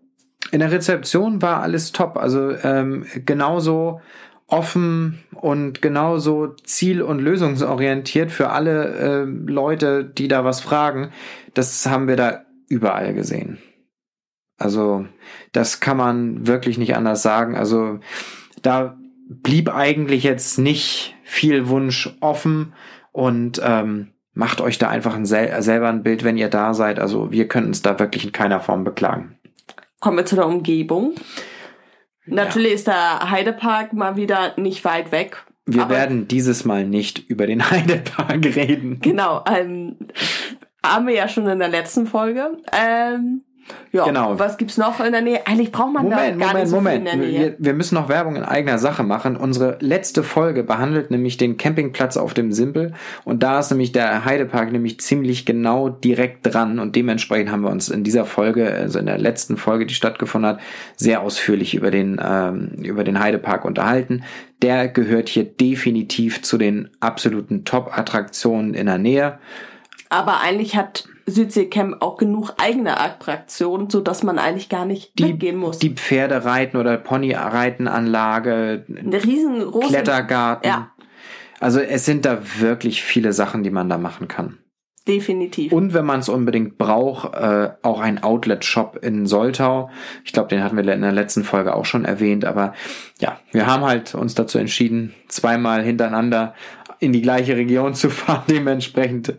In 0.50 0.58
der 0.58 0.72
Rezeption 0.72 1.40
war 1.40 1.62
alles 1.62 1.92
top. 1.92 2.16
Also 2.16 2.50
ähm, 2.62 3.06
genauso 3.24 4.00
offen 4.48 5.20
und 5.34 5.80
genauso 5.80 6.48
ziel- 6.64 7.02
und 7.02 7.20
lösungsorientiert 7.20 8.30
für 8.30 8.50
alle 8.50 8.88
äh, 8.96 9.24
Leute, 9.24 10.04
die 10.04 10.28
da 10.28 10.44
was 10.44 10.60
fragen. 10.60 11.10
Das 11.54 11.86
haben 11.86 12.08
wir 12.08 12.16
da 12.16 12.42
überall 12.68 13.14
gesehen. 13.14 13.58
Also 14.62 15.06
das 15.52 15.80
kann 15.80 15.96
man 15.96 16.46
wirklich 16.46 16.78
nicht 16.78 16.96
anders 16.96 17.22
sagen. 17.22 17.56
Also 17.56 17.98
da 18.62 18.96
blieb 19.28 19.74
eigentlich 19.74 20.22
jetzt 20.22 20.58
nicht 20.58 21.14
viel 21.24 21.68
Wunsch 21.68 22.14
offen 22.20 22.74
und 23.10 23.60
ähm, 23.64 24.12
macht 24.34 24.60
euch 24.60 24.78
da 24.78 24.88
einfach 24.88 25.14
ein 25.14 25.26
sel 25.26 25.60
selber 25.62 25.88
ein 25.88 26.02
Bild, 26.02 26.24
wenn 26.24 26.36
ihr 26.36 26.48
da 26.48 26.74
seid. 26.74 26.98
Also 26.98 27.32
wir 27.32 27.48
können 27.48 27.68
uns 27.68 27.82
da 27.82 27.98
wirklich 27.98 28.24
in 28.24 28.32
keiner 28.32 28.60
Form 28.60 28.84
beklagen. 28.84 29.36
Kommen 30.00 30.16
wir 30.16 30.26
zu 30.26 30.36
der 30.36 30.46
Umgebung. 30.46 31.14
Natürlich 32.24 32.72
ist 32.72 32.86
der 32.86 33.30
Heidepark 33.30 33.92
mal 33.92 34.16
wieder 34.16 34.54
nicht 34.56 34.84
weit 34.84 35.12
weg. 35.12 35.44
Wir 35.66 35.88
werden 35.88 36.28
dieses 36.28 36.64
Mal 36.64 36.86
nicht 36.86 37.18
über 37.30 37.46
den 37.46 37.68
Heidepark 37.70 38.44
reden. 38.44 39.00
Genau, 39.00 39.44
ähm, 39.46 39.96
haben 40.84 41.06
wir 41.06 41.14
ja 41.14 41.28
schon 41.28 41.46
in 41.46 41.58
der 41.58 41.68
letzten 41.68 42.06
Folge. 42.06 42.58
Ähm, 42.72 43.42
ja, 43.92 44.04
Genau. 44.04 44.38
was 44.38 44.56
gibt's 44.56 44.76
noch 44.78 45.00
in 45.00 45.12
der 45.12 45.20
Nähe? 45.20 45.46
Eigentlich 45.46 45.70
braucht 45.70 45.92
man 45.92 46.04
Moment, 46.04 46.20
da 46.20 46.46
gar 46.46 46.48
Moment, 46.48 46.58
nicht 46.60 46.68
so 46.68 46.76
Moment. 46.76 47.08
viel 47.08 47.12
in 47.12 47.20
der 47.20 47.28
Nähe. 47.28 47.40
Wir, 47.40 47.54
wir 47.58 47.74
müssen 47.74 47.94
noch 47.94 48.08
Werbung 48.08 48.36
in 48.36 48.42
eigener 48.42 48.78
Sache 48.78 49.02
machen. 49.02 49.36
Unsere 49.36 49.76
letzte 49.80 50.22
Folge 50.22 50.62
behandelt 50.62 51.10
nämlich 51.10 51.36
den 51.36 51.56
Campingplatz 51.56 52.16
auf 52.16 52.34
dem 52.34 52.52
Simpel. 52.52 52.94
Und 53.24 53.42
da 53.42 53.60
ist 53.60 53.70
nämlich 53.70 53.92
der 53.92 54.24
Heidepark 54.24 54.72
nämlich 54.72 55.00
ziemlich 55.00 55.44
genau 55.46 55.88
direkt 55.88 56.52
dran. 56.52 56.78
Und 56.78 56.96
dementsprechend 56.96 57.50
haben 57.50 57.62
wir 57.62 57.70
uns 57.70 57.88
in 57.88 58.04
dieser 58.04 58.24
Folge, 58.24 58.72
also 58.72 58.98
in 58.98 59.06
der 59.06 59.18
letzten 59.18 59.56
Folge, 59.56 59.86
die 59.86 59.94
stattgefunden 59.94 60.50
hat, 60.50 60.60
sehr 60.96 61.20
ausführlich 61.22 61.74
über 61.74 61.90
den, 61.90 62.20
ähm, 62.24 62.68
über 62.82 63.04
den 63.04 63.20
Heidepark 63.20 63.64
unterhalten. 63.64 64.24
Der 64.62 64.88
gehört 64.88 65.28
hier 65.28 65.44
definitiv 65.44 66.42
zu 66.42 66.56
den 66.56 66.88
absoluten 67.00 67.64
Top-Attraktionen 67.64 68.74
in 68.74 68.86
der 68.86 68.98
Nähe. 68.98 69.38
Aber 70.08 70.40
eigentlich 70.40 70.76
hat 70.76 71.04
Südseecamp 71.26 72.00
auch 72.00 72.16
genug 72.16 72.54
eigene 72.58 72.98
Attraktionen, 73.00 73.90
so 73.90 74.00
dass 74.00 74.22
man 74.22 74.38
eigentlich 74.38 74.68
gar 74.68 74.84
nicht 74.84 75.18
Die, 75.18 75.24
weggehen 75.24 75.56
muss. 75.56 75.78
die 75.78 75.90
Pferdereiten 75.90 76.78
oder 76.78 76.96
Ponyreitenanlage, 76.96 78.84
Eine 78.88 79.22
riesengroße 79.22 79.88
Klettergarten. 79.88 80.68
Ja. 80.68 80.90
Also 81.60 81.80
es 81.80 82.04
sind 82.04 82.24
da 82.24 82.40
wirklich 82.58 83.02
viele 83.02 83.32
Sachen, 83.32 83.62
die 83.62 83.70
man 83.70 83.88
da 83.88 83.98
machen 83.98 84.28
kann. 84.28 84.58
Definitiv. 85.06 85.72
Und 85.72 85.94
wenn 85.94 86.04
man 86.04 86.20
es 86.20 86.28
unbedingt 86.28 86.78
braucht, 86.78 87.34
äh, 87.34 87.70
auch 87.82 88.00
ein 88.00 88.22
Outlet-Shop 88.22 88.98
in 89.02 89.26
Soltau. 89.26 89.90
Ich 90.24 90.32
glaube, 90.32 90.48
den 90.48 90.62
hatten 90.62 90.76
wir 90.76 90.92
in 90.92 91.02
der 91.02 91.10
letzten 91.12 91.42
Folge 91.42 91.74
auch 91.74 91.84
schon 91.84 92.04
erwähnt. 92.04 92.44
Aber 92.44 92.72
ja, 93.20 93.40
wir 93.50 93.66
haben 93.66 93.84
halt 93.84 94.14
uns 94.14 94.34
dazu 94.34 94.58
entschieden, 94.58 95.12
zweimal 95.26 95.82
hintereinander 95.82 96.54
in 97.00 97.12
die 97.12 97.22
gleiche 97.22 97.56
Region 97.56 97.94
zu 97.96 98.10
fahren. 98.10 98.44
Dementsprechend 98.48 99.34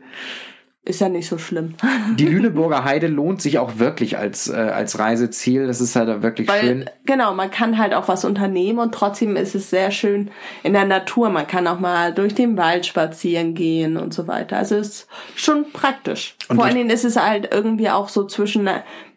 Ist 0.85 0.99
ja 0.99 1.07
nicht 1.07 1.29
so 1.29 1.37
schlimm. 1.37 1.75
die 2.17 2.25
Lüneburger 2.25 2.83
Heide 2.83 3.07
lohnt 3.07 3.41
sich 3.41 3.57
auch 3.57 3.79
wirklich 3.79 4.17
als 4.17 4.49
äh, 4.49 4.55
als 4.55 4.99
Reiseziel. 4.99 5.65
Das 5.65 5.79
ist 5.79 5.95
halt 5.95 6.21
wirklich 6.23 6.49
Weil, 6.49 6.59
schön. 6.59 6.89
genau, 7.05 7.33
man 7.33 7.49
kann 7.51 7.77
halt 7.77 7.93
auch 7.93 8.09
was 8.09 8.25
unternehmen 8.25 8.79
und 8.79 8.93
trotzdem 8.93 9.37
ist 9.37 9.55
es 9.55 9.69
sehr 9.69 9.91
schön 9.91 10.29
in 10.61 10.73
der 10.73 10.85
Natur. 10.85 11.29
Man 11.29 11.47
kann 11.47 11.67
auch 11.67 11.79
mal 11.79 12.13
durch 12.13 12.35
den 12.35 12.57
Wald 12.57 12.85
spazieren 12.85 13.53
gehen 13.55 13.95
und 13.95 14.13
so 14.13 14.27
weiter. 14.27 14.57
Also 14.57 14.75
ist 14.75 15.07
schon 15.35 15.71
praktisch. 15.71 16.35
Und 16.49 16.57
Vor 16.57 16.65
allen 16.65 16.75
Dingen 16.75 16.89
ist 16.89 17.05
es 17.05 17.15
halt 17.15 17.53
irgendwie 17.53 17.89
auch 17.89 18.09
so 18.09 18.25
zwischen 18.25 18.69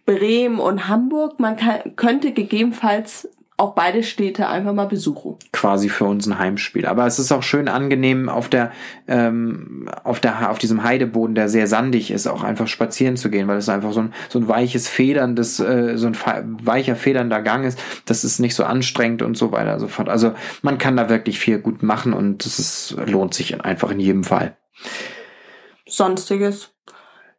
Bremen 0.05 0.61
und 0.61 0.87
Hamburg. 0.87 1.41
Man 1.41 1.57
kann, 1.57 1.97
könnte 1.97 2.33
gegebenenfalls 2.33 3.29
auch 3.59 3.75
beide 3.75 4.03
Städte 4.03 4.49
einfach 4.49 4.75
mal 4.75 4.87
besuchen. 4.87 5.37
quasi 5.53 5.89
für 5.89 6.05
uns 6.05 6.27
ein 6.27 6.39
Heimspiel. 6.39 6.85
Aber 6.87 7.07
es 7.07 7.19
ist 7.19 7.33
auch 7.33 7.43
schön 7.43 7.69
angenehm 7.69 8.29
auf 8.29 8.49
der 8.51 8.71
ähm, 9.09 9.89
auf 10.05 10.21
der 10.21 10.51
auf 10.51 10.59
diesem 10.59 10.83
Heideboden, 10.83 11.35
der 11.35 11.49
sehr 11.49 11.67
sandig 11.67 12.11
ist, 12.11 12.27
auch 12.27 12.43
einfach 12.45 12.67
spazieren 12.69 13.17
zu 13.17 13.31
gehen, 13.31 13.49
weil 13.49 13.57
es 13.57 13.69
einfach 13.71 13.93
so 13.93 14.01
ein 14.01 14.13
so 14.29 14.39
ein 14.39 14.47
weiches 14.49 14.89
federndes 14.89 15.59
äh, 15.59 15.97
so 15.97 16.07
ein 16.07 16.17
weicher 16.63 16.97
federnder 16.97 17.41
Gang 17.41 17.65
ist. 17.65 17.79
Das 18.05 18.25
ist 18.25 18.41
nicht 18.41 18.55
so 18.55 18.65
anstrengend 18.65 19.23
und 19.23 19.39
so 19.39 19.53
weiter 19.53 19.75
und 19.75 19.81
so 19.81 19.89
fort. 19.89 20.11
Also 20.11 20.33
man 20.61 20.77
kann 20.77 20.97
da 20.97 21.09
wirklich 21.09 21.39
viel 21.39 21.59
gut 21.59 21.83
machen 21.83 22.13
und 22.13 22.45
es 22.45 22.59
ist, 22.59 22.97
lohnt 23.07 23.33
sich 23.33 23.65
einfach 23.65 23.91
in 23.91 24.01
jedem 24.01 24.25
Fall. 24.25 24.57
Sonstiges. 25.89 26.73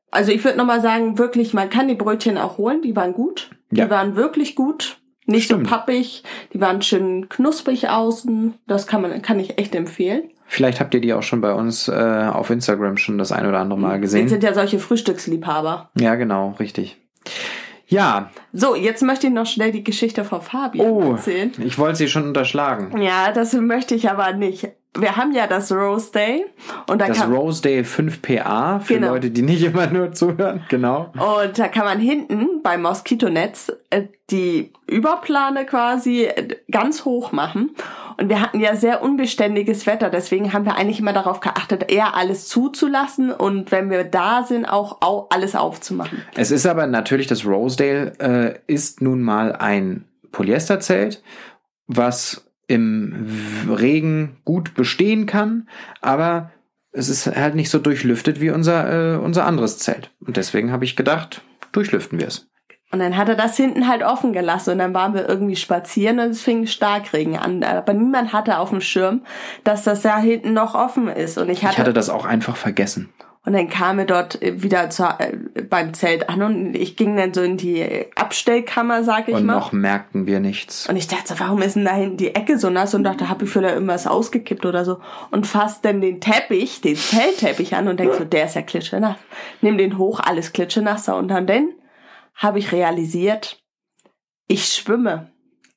Also 0.10 0.32
ich 0.32 0.44
würde 0.44 0.58
nochmal 0.58 0.82
sagen, 0.82 1.18
wirklich, 1.18 1.54
man 1.54 1.70
kann 1.70 1.88
die 1.88 1.96
Brötchen 1.96 2.38
auch 2.38 2.58
holen, 2.58 2.82
die 2.82 2.96
waren 2.96 3.14
gut. 3.14 3.52
Die 3.72 3.80
Ja. 3.82 3.90
waren 3.90 4.16
wirklich 4.16 4.56
gut. 4.56 5.00
Nicht 5.28 5.46
Stimmt. 5.46 5.68
so 5.68 5.70
pappig, 5.76 6.24
die 6.54 6.60
waren 6.62 6.82
schön 6.82 7.30
knusprig 7.30 7.90
außen. 7.90 8.56
Das 8.66 8.88
kann 8.88 9.02
man, 9.04 9.22
kann 9.22 9.40
ich 9.40 9.60
echt 9.60 9.76
empfehlen. 9.76 10.24
Vielleicht 10.48 10.80
habt 10.80 10.94
ihr 10.94 11.02
die 11.02 11.14
auch 11.14 11.24
schon 11.24 11.42
bei 11.42 11.54
uns 11.54 11.90
äh, 11.90 11.92
auf 12.32 12.50
Instagram 12.50 12.98
schon 12.98 13.18
das 13.18 13.32
ein 13.34 13.46
oder 13.46 13.60
andere 13.60 13.78
Mal 13.78 13.96
Wir 13.96 14.00
gesehen. 14.00 14.30
sind 14.30 14.44
ja 14.44 14.54
solche 14.54 14.80
Frühstücksliebhaber. 14.80 15.90
Ja, 16.00 16.16
genau, 16.16 16.56
richtig. 16.60 16.98
Ja, 17.90 18.32
So, 18.52 18.76
jetzt 18.76 19.02
möchte 19.02 19.28
ich 19.28 19.34
noch 19.34 19.46
schnell 19.46 19.72
die 19.72 19.84
Geschichte 19.84 20.26
von 20.26 20.42
Fabian 20.42 20.90
oh, 20.90 21.12
erzählen. 21.14 21.52
ich 21.64 21.78
wollte 21.78 21.98
sie 21.98 22.08
schon 22.10 22.24
unterschlagen. 22.24 23.02
Ja, 23.02 23.32
das 23.32 23.54
möchte 23.54 23.96
ich 23.96 24.10
aber 24.10 24.34
nicht. 24.34 24.70
Wir 24.96 25.16
haben 25.16 25.32
ja 25.32 25.46
das 25.46 25.72
Rose 25.72 26.12
Day 26.12 26.46
und 26.90 27.00
da 27.00 27.08
Das 27.08 27.20
kann, 27.20 27.34
Rosedale 27.34 27.84
5PA 27.84 28.80
für 28.80 28.96
Genau. 28.96 29.10
Leute, 29.10 29.30
die 29.30 29.44
nicht 29.44 29.64
immer 29.64 29.88
nur 29.88 30.12
zuhören. 30.14 30.64
Genau. 30.70 31.12
Und 31.14 31.60
da 31.60 31.68
kann 31.68 31.86
man 31.86 32.00
hinten 32.00 32.64
beim 32.64 32.82
Moskitonetz 32.82 33.72
äh, 33.92 34.04
die 34.32 34.74
Überplane 34.88 35.66
quasi 35.66 36.24
äh, 36.26 36.48
ganz 36.72 37.06
hoch 37.06 37.32
machen. 37.32 37.76
Und 38.20 38.30
wir 38.30 38.42
hatten 38.42 38.60
ja 38.60 38.76
sehr 38.76 39.04
unbeständiges 39.04 39.86
Wetter, 39.86 40.10
deswegen 40.10 40.52
haben 40.52 40.66
wir 40.66 40.76
eigentlich 40.76 41.00
immer 41.00 41.14
darauf 41.14 41.40
geachtet, 41.40 41.92
eher 41.92 42.16
alles 42.16 42.48
zuzulassen 42.48 43.32
und 43.32 43.72
wenn 43.72 43.92
wir 43.92 44.04
da 44.06 44.44
sind, 44.44 44.66
auch 44.66 45.02
au 45.02 45.28
alles 45.30 45.56
aufzumachen. 45.56 46.24
Es 46.36 46.50
ist 46.50 46.66
aber 46.66 46.88
natürlich, 46.88 47.28
das 47.28 47.46
Rosedale 47.46 48.14
äh, 48.18 48.74
ist 48.74 49.04
nun 49.04 49.22
mal 49.22 49.52
ein 49.54 50.06
Polyesterzelt, 50.32 51.22
was 51.86 52.47
im 52.68 53.68
Regen 53.70 54.38
gut 54.44 54.74
bestehen 54.76 55.26
kann, 55.26 55.70
aber 56.02 56.52
es 56.92 57.10
ist 57.10 57.28
halt 57.28 57.56
nicht 57.56 57.70
so 57.70 57.80
durchlüftet 57.80 58.42
wie 58.42 58.50
unser, 58.50 59.16
äh, 59.16 59.18
unser 59.18 59.46
anderes 59.46 59.78
Zelt. 59.78 60.12
Und 60.20 60.38
deswegen 60.38 60.72
habe 60.72 60.86
ich 60.86 60.96
gedacht, 60.96 61.42
durchlüften 61.72 62.20
wir 62.20 62.28
es. 62.28 62.48
Und 62.92 63.00
dann 63.00 63.18
hat 63.18 63.28
er 63.28 63.36
das 63.36 63.58
hinten 63.58 63.88
halt 63.88 64.02
offen 64.02 64.32
gelassen 64.32 64.72
und 64.72 64.78
dann 64.80 64.94
waren 64.94 65.14
wir 65.14 65.28
irgendwie 65.28 65.58
spazieren 65.58 66.20
und 66.20 66.30
es 66.30 66.42
fing 66.42 66.68
Starkregen 66.68 67.38
an. 67.38 67.62
Aber 67.64 67.94
niemand 67.94 68.32
hatte 68.32 68.60
auf 68.60 68.70
dem 68.70 68.80
Schirm, 68.80 69.24
dass 69.66 69.84
das 69.84 70.04
ja 70.04 70.18
hinten 70.18 70.54
noch 70.54 70.74
offen 70.74 71.10
ist. 71.10 71.38
Und 71.38 71.50
ich 71.50 71.64
hatte, 71.64 71.74
Ich 71.74 71.80
hatte 71.80 71.94
das 71.94 72.10
auch 72.10 72.26
einfach 72.26 72.56
vergessen. 72.56 73.10
Und 73.48 73.54
dann 73.54 73.70
kam 73.70 73.98
er 73.98 74.04
dort 74.04 74.40
wieder 74.42 74.90
zu, 74.90 75.04
äh, 75.06 75.32
beim 75.70 75.94
Zelt 75.94 76.28
an 76.28 76.42
und 76.42 76.76
ich 76.76 76.98
ging 76.98 77.16
dann 77.16 77.34
so 77.34 77.42
in 77.42 77.56
die 77.56 78.06
Abstellkammer, 78.14 79.06
sag 79.06 79.30
ich 79.30 79.36
Und 79.36 79.46
mal. 79.46 79.56
noch 79.56 79.72
merkten 79.72 80.28
wir 80.28 80.42
nichts. 80.42 80.90
Und 80.90 80.98
ich 80.98 81.08
dachte, 81.08 81.30
so, 81.34 81.40
warum 81.40 81.62
ist 81.62 81.78
denn 81.78 81.86
da 81.86 81.94
hinten 81.96 82.18
die 82.18 82.36
Ecke 82.36 82.60
so 82.60 82.70
nass? 82.70 82.94
Und 82.94 83.06
dachte, 83.06 83.30
hab 83.30 83.42
ich 83.42 83.50
vielleicht 83.50 83.76
irgendwas 83.76 84.06
ausgekippt 84.06 84.66
oder 84.66 84.84
so. 84.84 85.00
Und 85.32 85.48
fass 85.48 85.80
dann 85.80 86.02
den 86.02 86.20
Teppich, 86.20 86.82
den 86.82 86.98
Zeltteppich 86.98 87.74
an 87.74 87.88
und 87.88 88.02
denk 88.02 88.16
so, 88.16 88.26
der 88.26 88.48
ist 88.48 88.56
ja 88.56 88.64
klitschenass. 88.64 89.16
Nimm 89.62 89.78
den 89.78 89.98
hoch, 89.98 90.20
alles 90.20 90.52
klitschenasser. 90.52 91.16
Und 91.16 91.30
dann, 91.30 91.48
dann 91.48 91.70
habe 92.36 92.60
ich 92.60 92.74
realisiert, 92.74 93.64
ich 94.50 94.66
schwimme 94.66 95.32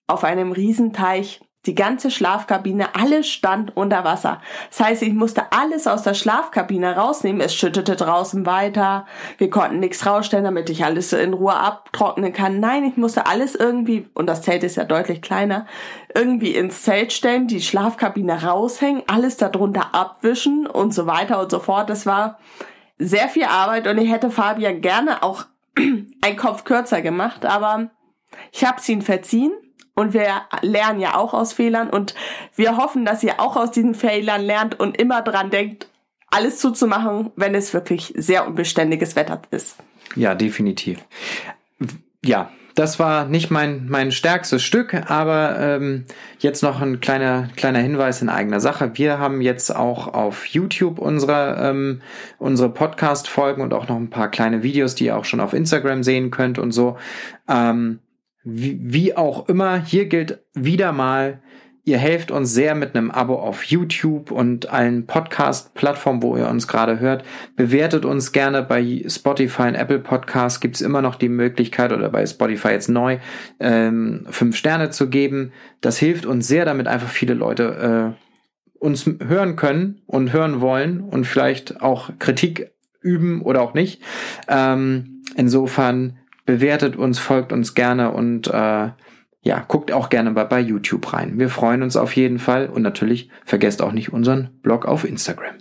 auf 0.08 0.24
einem 0.24 0.50
Riesenteich 0.50 1.40
Die 1.66 1.74
ganze 1.74 2.10
Schlafkabine, 2.10 2.94
alles 2.94 3.28
stand 3.28 3.76
unter 3.76 4.02
Wasser. 4.02 4.40
Das 4.70 4.80
heißt, 4.80 5.02
ich 5.02 5.12
musste 5.12 5.52
alles 5.52 5.86
aus 5.86 6.02
der 6.02 6.14
Schlafkabine 6.14 6.96
rausnehmen. 6.96 7.42
Es 7.42 7.54
schüttete 7.54 7.96
draußen 7.96 8.46
weiter. 8.46 9.04
Wir 9.36 9.50
konnten 9.50 9.78
nichts 9.78 10.06
rausstellen, 10.06 10.44
damit 10.44 10.70
ich 10.70 10.86
alles 10.86 11.12
in 11.12 11.34
Ruhe 11.34 11.54
abtrocknen 11.54 12.32
kann. 12.32 12.60
Nein, 12.60 12.84
ich 12.84 12.96
musste 12.96 13.26
alles 13.26 13.54
irgendwie, 13.54 14.08
und 14.14 14.26
das 14.26 14.40
Zelt 14.40 14.64
ist 14.64 14.76
ja 14.76 14.84
deutlich 14.84 15.20
kleiner, 15.20 15.66
irgendwie 16.14 16.54
ins 16.54 16.82
Zelt 16.82 17.12
stellen, 17.12 17.46
die 17.46 17.60
Schlafkabine 17.60 18.42
raushängen, 18.42 19.02
alles 19.06 19.36
darunter 19.36 19.94
abwischen 19.94 20.66
und 20.66 20.94
so 20.94 21.06
weiter 21.06 21.40
und 21.40 21.50
so 21.50 21.58
fort. 21.58 21.90
Das 21.90 22.06
war 22.06 22.38
sehr 22.96 23.28
viel 23.28 23.44
Arbeit 23.44 23.86
und 23.86 23.98
ich 23.98 24.10
hätte 24.10 24.30
Fabian 24.30 24.80
gerne 24.80 25.22
auch 25.22 25.44
einen 25.76 26.36
Kopf 26.38 26.64
kürzer 26.64 27.02
gemacht, 27.02 27.44
aber 27.44 27.90
ich 28.50 28.64
habe 28.64 28.78
es 28.78 28.88
ihm 28.88 29.02
verziehen 29.02 29.52
und 29.94 30.14
wir 30.14 30.42
lernen 30.62 31.00
ja 31.00 31.16
auch 31.16 31.34
aus 31.34 31.52
Fehlern 31.52 31.90
und 31.90 32.14
wir 32.56 32.76
hoffen, 32.76 33.04
dass 33.04 33.22
ihr 33.22 33.40
auch 33.40 33.56
aus 33.56 33.70
diesen 33.70 33.94
Fehlern 33.94 34.42
lernt 34.42 34.78
und 34.78 34.96
immer 34.96 35.22
dran 35.22 35.50
denkt, 35.50 35.88
alles 36.30 36.58
zuzumachen, 36.58 37.32
wenn 37.36 37.54
es 37.54 37.74
wirklich 37.74 38.12
sehr 38.16 38.46
unbeständiges 38.46 39.16
Wetter 39.16 39.42
ist. 39.50 39.76
Ja, 40.14 40.34
definitiv. 40.34 41.00
Ja, 42.24 42.50
das 42.74 42.98
war 42.98 43.26
nicht 43.26 43.50
mein, 43.50 43.88
mein 43.88 44.12
stärkstes 44.12 44.62
Stück, 44.62 44.94
aber 45.10 45.58
ähm, 45.58 46.04
jetzt 46.38 46.62
noch 46.62 46.80
ein 46.80 47.00
kleiner, 47.00 47.48
kleiner 47.56 47.80
Hinweis 47.80 48.22
in 48.22 48.28
eigener 48.28 48.60
Sache. 48.60 48.92
Wir 48.94 49.18
haben 49.18 49.40
jetzt 49.40 49.74
auch 49.74 50.08
auf 50.14 50.46
YouTube 50.46 50.98
unsere, 50.98 51.56
ähm, 51.60 52.00
unsere 52.38 52.70
Podcast-Folgen 52.70 53.62
und 53.62 53.74
auch 53.74 53.88
noch 53.88 53.96
ein 53.96 54.10
paar 54.10 54.30
kleine 54.30 54.62
Videos, 54.62 54.94
die 54.94 55.06
ihr 55.06 55.16
auch 55.16 55.24
schon 55.24 55.40
auf 55.40 55.52
Instagram 55.52 56.02
sehen 56.02 56.30
könnt 56.30 56.58
und 56.58 56.72
so. 56.72 56.96
Ähm, 57.48 57.98
wie, 58.44 58.78
wie 58.80 59.16
auch 59.16 59.48
immer, 59.48 59.82
hier 59.82 60.06
gilt 60.06 60.40
wieder 60.54 60.92
mal, 60.92 61.40
Ihr 61.84 61.98
helft 61.98 62.30
uns 62.30 62.52
sehr 62.52 62.74
mit 62.74 62.94
einem 62.94 63.10
Abo 63.10 63.34
auf 63.34 63.64
YouTube 63.64 64.30
und 64.30 64.70
allen 64.70 65.06
Podcast-Plattformen, 65.06 66.22
wo 66.22 66.36
ihr 66.36 66.46
uns 66.46 66.68
gerade 66.68 67.00
hört. 67.00 67.24
Bewertet 67.56 68.04
uns 68.04 68.30
gerne 68.30 68.62
bei 68.62 69.02
Spotify 69.08 69.62
und 69.62 69.74
Apple 69.74 69.98
Podcasts. 69.98 70.60
Gibt 70.60 70.76
es 70.76 70.82
immer 70.82 71.00
noch 71.00 71.16
die 71.16 71.30
Möglichkeit 71.30 71.92
oder 71.92 72.10
bei 72.10 72.24
Spotify 72.26 72.68
jetzt 72.68 72.90
neu 72.90 73.18
ähm, 73.58 74.26
fünf 74.30 74.56
Sterne 74.56 74.90
zu 74.90 75.08
geben. 75.08 75.52
Das 75.80 75.98
hilft 75.98 76.26
uns 76.26 76.46
sehr, 76.46 76.66
damit 76.66 76.86
einfach 76.86 77.08
viele 77.08 77.34
Leute 77.34 78.14
äh, 78.14 78.78
uns 78.78 79.10
hören 79.26 79.56
können 79.56 80.02
und 80.06 80.32
hören 80.32 80.60
wollen 80.60 81.00
und 81.00 81.26
vielleicht 81.26 81.80
auch 81.80 82.10
Kritik 82.20 82.70
üben 83.00 83.40
oder 83.42 83.62
auch 83.62 83.74
nicht. 83.74 84.00
Ähm, 84.48 85.22
insofern 85.34 86.19
bewertet 86.50 86.96
uns, 86.96 87.20
folgt 87.20 87.52
uns 87.52 87.74
gerne 87.74 88.10
und 88.10 88.48
äh, 88.48 88.88
ja, 89.42 89.64
guckt 89.68 89.92
auch 89.92 90.08
gerne 90.08 90.32
mal 90.32 90.44
bei 90.44 90.58
YouTube 90.58 91.12
rein. 91.12 91.38
Wir 91.38 91.48
freuen 91.48 91.82
uns 91.82 91.96
auf 91.96 92.16
jeden 92.16 92.40
Fall 92.40 92.68
und 92.68 92.82
natürlich 92.82 93.30
vergesst 93.44 93.82
auch 93.82 93.92
nicht 93.92 94.12
unseren 94.12 94.58
Blog 94.62 94.84
auf 94.84 95.04
Instagram. 95.04 95.54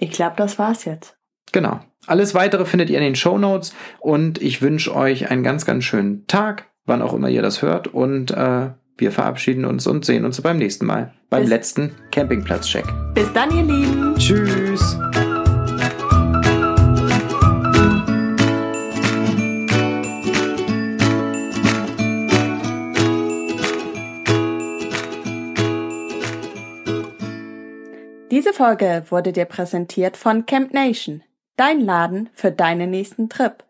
Ich 0.00 0.10
glaube, 0.10 0.34
das 0.36 0.58
war's 0.58 0.84
jetzt. 0.84 1.16
Genau. 1.52 1.80
Alles 2.06 2.34
weitere 2.34 2.64
findet 2.64 2.90
ihr 2.90 2.98
in 2.98 3.04
den 3.04 3.14
Show 3.14 3.38
Notes 3.38 3.74
und 4.00 4.42
ich 4.42 4.60
wünsche 4.60 4.94
euch 4.94 5.30
einen 5.30 5.44
ganz, 5.44 5.64
ganz 5.64 5.84
schönen 5.84 6.26
Tag, 6.26 6.66
wann 6.84 7.00
auch 7.00 7.14
immer 7.14 7.28
ihr 7.28 7.42
das 7.42 7.62
hört 7.62 7.86
und 7.86 8.32
äh, 8.32 8.70
wir 8.96 9.12
verabschieden 9.12 9.64
uns 9.64 9.86
und 9.86 10.04
sehen 10.04 10.24
uns 10.24 10.40
beim 10.40 10.58
nächsten 10.58 10.84
Mal 10.84 11.14
beim 11.30 11.42
Bis 11.42 11.50
letzten 11.50 11.94
Campingplatz-Check. 12.10 12.84
Bis 13.14 13.32
dann, 13.32 13.56
ihr 13.56 13.62
Lieben. 13.62 14.14
Tschüss. 14.18 14.98
Diese 28.54 28.66
Folge 28.66 29.02
wurde 29.08 29.32
dir 29.32 29.46
präsentiert 29.46 30.16
von 30.16 30.46
Camp 30.46 30.72
Nation, 30.72 31.24
dein 31.56 31.80
Laden 31.80 32.30
für 32.34 32.52
deinen 32.52 32.88
nächsten 32.88 33.28
Trip. 33.28 33.63